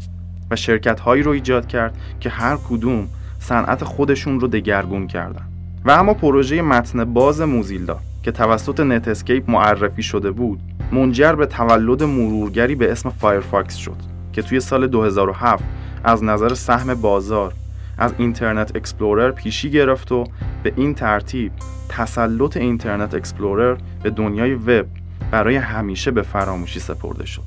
و 0.51 0.57
شرکت 0.57 1.01
هایی 1.01 1.23
رو 1.23 1.31
ایجاد 1.31 1.67
کرد 1.67 1.97
که 2.21 2.31
هر 2.31 2.57
کدوم 2.69 3.09
صنعت 3.41 3.85
خودشون 3.85 4.41
رو 4.41 4.49
دگرگون 4.49 5.07
کردن 5.07 5.46
و 5.87 5.91
اما 5.91 6.15
پروژه 6.15 6.63
متن 6.63 7.05
باز 7.05 7.41
موزیلا 7.41 7.99
که 8.23 8.33
توسط 8.33 8.81
نت 8.81 9.09
اسکیپ 9.09 9.51
معرفی 9.51 10.03
شده 10.03 10.31
بود 10.31 10.61
منجر 10.93 11.33
به 11.33 11.47
تولد 11.47 12.03
مرورگری 12.03 12.75
به 12.75 12.93
اسم 12.93 13.11
فایرفاکس 13.11 13.75
شد 13.75 13.97
که 14.33 14.43
توی 14.43 14.61
سال 14.61 14.87
2007 14.87 15.65
از 16.05 16.25
نظر 16.25 16.55
سهم 16.55 16.95
بازار 16.95 17.53
از 17.99 18.15
اینترنت 18.19 18.77
اکسپلورر 18.77 19.31
پیشی 19.31 19.71
گرفت 19.71 20.13
و 20.13 20.25
به 20.63 20.73
این 20.77 20.95
ترتیب 20.95 21.53
تسلط 21.89 22.57
اینترنت 22.57 23.15
اکسپلورر 23.15 23.77
به 24.03 24.11
دنیای 24.11 24.55
وب 24.55 24.87
برای 25.31 25.57
همیشه 25.57 26.11
به 26.11 26.23
فراموشی 26.23 26.81
سپرده 26.81 27.27
شد. 27.27 27.43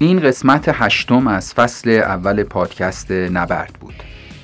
این 0.00 0.20
قسمت 0.20 0.70
هشتم 0.72 1.26
از 1.26 1.54
فصل 1.54 1.90
اول 1.90 2.42
پادکست 2.42 3.10
نبرد 3.10 3.72
بود. 3.80 3.94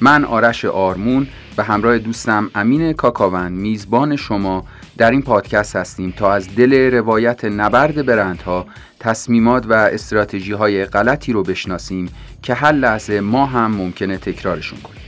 من 0.01 0.25
آرش 0.25 0.65
آرمون 0.65 1.27
و 1.59 1.63
همراه 1.63 1.99
دوستم 1.99 2.51
امین 2.55 2.93
کاکاون 2.93 3.53
میزبان 3.53 4.17
شما 4.17 4.65
در 4.97 5.11
این 5.11 5.23
پادکست 5.23 5.77
هستیم 5.77 6.15
تا 6.17 6.33
از 6.33 6.55
دل 6.55 6.95
روایت 6.95 7.45
نبرد 7.45 8.07
برندها 8.07 8.67
تصمیمات 9.01 9.67
و 9.67 9.73
استراتژی 9.73 10.53
های 10.53 10.85
غلطی 10.85 11.33
رو 11.33 11.43
بشناسیم 11.43 12.09
که 12.43 12.55
هر 12.55 12.73
لحظه 12.73 13.21
ما 13.21 13.47
هم 13.47 13.71
ممکنه 13.75 14.19
تکرارشون 14.19 14.81
کنیم. 14.81 15.03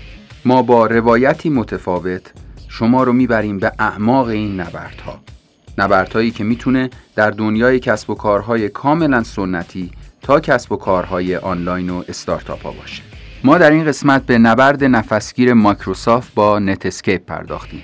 ما 0.45 0.63
با 0.63 0.87
روایتی 0.87 1.51
متفاوت 1.51 2.33
شما 2.69 3.05
رو 3.05 3.13
می‌بریم 3.13 3.59
به 3.59 3.73
اعماق 3.79 4.29
این 4.29 4.61
نبردها. 4.61 5.21
نبردهایی 5.79 6.31
که 6.31 6.45
می‌تونه 6.45 6.91
در 7.17 7.31
دنیای 7.31 7.81
کسب 7.81 8.11
و 8.11 8.15
کارهای 8.15 8.69
کاملا 8.69 9.23
سنتی 9.23 9.91
تا 10.27 10.41
کسب 10.41 10.73
و 10.73 10.77
کارهای 10.77 11.37
آنلاین 11.37 11.91
و 11.91 12.03
استارتاپ 12.09 12.63
ها 12.63 12.71
باشه. 12.71 13.03
ما 13.45 13.59
در 13.59 13.71
این 13.71 13.85
قسمت 13.85 14.27
به 14.27 14.39
نبرد 14.39 14.85
نفسگیر 14.85 15.55
مایکروسافت 15.55 16.35
با 16.35 16.59
نتسکیپ 16.59 17.27
پرداختیم. 17.27 17.83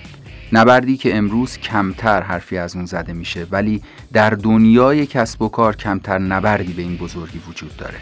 نبردی 0.53 0.97
که 0.97 1.17
امروز 1.17 1.59
کمتر 1.59 2.21
حرفی 2.23 2.59
از 2.59 2.77
اون 2.77 2.85
زده 2.85 3.13
میشه 3.13 3.47
ولی 3.51 3.83
در 4.13 4.31
دنیای 4.31 5.07
کسب 5.07 5.43
و 5.43 5.49
کار 5.49 5.77
کمتر 5.77 6.19
نبردی 6.19 6.73
به 6.73 6.83
این 6.83 6.97
بزرگی 6.97 7.41
وجود 7.49 7.77
داره. 7.77 7.99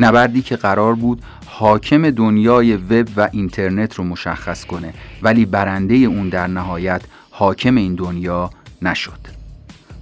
نبردی 0.00 0.42
که 0.42 0.56
قرار 0.56 0.94
بود 0.94 1.22
حاکم 1.46 2.10
دنیای 2.10 2.76
وب 2.76 3.08
و 3.16 3.28
اینترنت 3.32 3.94
رو 3.94 4.04
مشخص 4.04 4.64
کنه 4.64 4.94
ولی 5.22 5.44
برنده 5.44 5.94
اون 5.94 6.28
در 6.28 6.46
نهایت 6.46 7.02
حاکم 7.30 7.76
این 7.76 7.94
دنیا 7.94 8.50
نشد. 8.82 9.35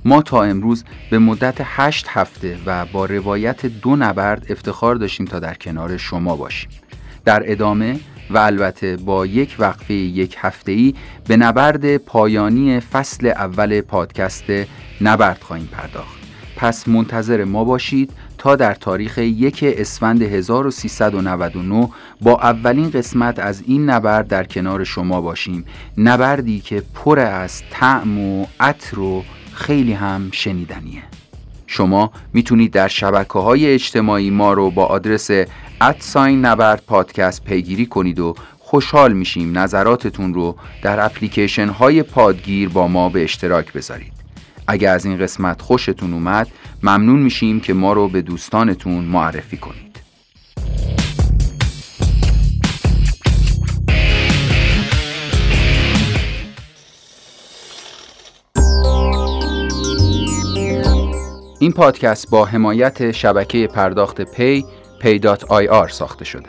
ما 0.04 0.22
تا 0.22 0.42
امروز 0.42 0.84
به 1.10 1.18
مدت 1.18 1.56
هشت 1.60 2.06
هفته 2.08 2.58
و 2.66 2.86
با 2.86 3.04
روایت 3.04 3.66
دو 3.66 3.96
نبرد 3.96 4.46
افتخار 4.48 4.94
داشتیم 4.94 5.26
تا 5.26 5.38
در 5.38 5.54
کنار 5.54 5.96
شما 5.96 6.36
باشیم. 6.36 6.70
در 7.24 7.42
ادامه 7.52 8.00
و 8.30 8.38
البته 8.38 8.96
با 8.96 9.26
یک 9.26 9.56
وقفه 9.58 9.94
یک 9.94 10.36
هفته‌ای 10.38 10.94
به 11.28 11.36
نبرد 11.36 11.96
پایانی 11.96 12.80
فصل 12.80 13.26
اول 13.26 13.80
پادکست 13.80 14.44
نبرد 15.00 15.42
خواهیم 15.42 15.68
پرداخت. 15.72 16.18
پس 16.56 16.88
منتظر 16.88 17.44
ما 17.44 17.64
باشید 17.64 18.10
تا 18.38 18.56
در 18.56 18.74
تاریخ 18.74 19.18
یک 19.18 19.64
اسفند 19.78 20.22
1399 20.22 21.88
با 22.20 22.40
اولین 22.40 22.90
قسمت 22.90 23.38
از 23.38 23.62
این 23.66 23.90
نبرد 23.90 24.28
در 24.28 24.44
کنار 24.44 24.84
شما 24.84 25.20
باشیم. 25.20 25.64
نبردی 25.98 26.60
که 26.60 26.82
پر 26.94 27.18
از 27.18 27.62
طعم 27.70 28.18
و 28.18 28.46
عطر 28.60 28.98
و 28.98 29.24
خیلی 29.54 29.92
هم 29.92 30.28
شنیدنیه. 30.32 31.02
شما 31.66 32.12
می‌تونید 32.32 32.72
در 32.72 32.88
شبکه 32.88 33.38
های 33.38 33.66
اجتماعی 33.66 34.30
ما 34.30 34.52
رو 34.52 34.70
با 34.70 34.84
آدرس 34.84 35.30
ادساین 35.80 36.44
نبرد 36.44 36.82
پادکست 36.86 37.44
پیگیری 37.44 37.86
کنید 37.86 38.20
و 38.20 38.34
خوشحال 38.58 39.12
میشیم 39.12 39.58
نظراتتون 39.58 40.34
رو 40.34 40.56
در 40.82 41.04
اپلیکیشن 41.04 41.68
های 41.68 42.02
پادگیر 42.02 42.68
با 42.68 42.88
ما 42.88 43.08
به 43.08 43.24
اشتراک 43.24 43.72
بذارید. 43.72 44.12
اگر 44.66 44.94
از 44.94 45.06
این 45.06 45.18
قسمت 45.18 45.62
خوشتون 45.62 46.12
اومد 46.12 46.48
ممنون 46.82 47.22
میشیم 47.22 47.60
که 47.60 47.74
ما 47.74 47.92
رو 47.92 48.08
به 48.08 48.22
دوستانتون 48.22 49.04
معرفی 49.04 49.56
کنید. 49.56 49.83
این 61.64 61.72
پادکست 61.72 62.30
با 62.30 62.44
حمایت 62.44 63.12
شبکه 63.12 63.66
پرداخت 63.66 64.20
پی 64.20 64.64
pay.ir 65.00 65.90
ساخته 65.90 66.24
شده. 66.24 66.48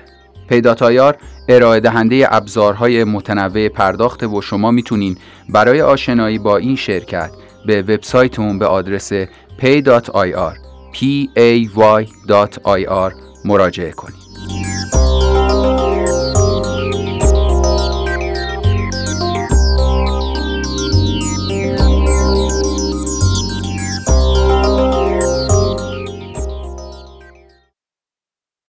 pay.ir 0.50 1.16
ارائه 1.50 1.80
دهنده 1.80 2.28
ابزارهای 2.30 3.04
متنوع 3.04 3.70
پرداخت 3.70 4.24
و 4.24 4.42
شما 4.42 4.72
می‌تونین 4.72 5.18
برای 5.50 5.82
آشنایی 5.82 6.40
با 6.40 6.58
این 6.58 6.76
شرکت 6.76 7.32
به 7.66 7.82
وبسایتمون 7.82 8.60
به 8.60 8.66
آدرس 8.66 9.14
pay.ir 9.60 10.56
p 10.94 11.00
a 11.38 11.70
y 11.76 13.14
مراجعه 13.46 13.92
کنید. 13.92 14.25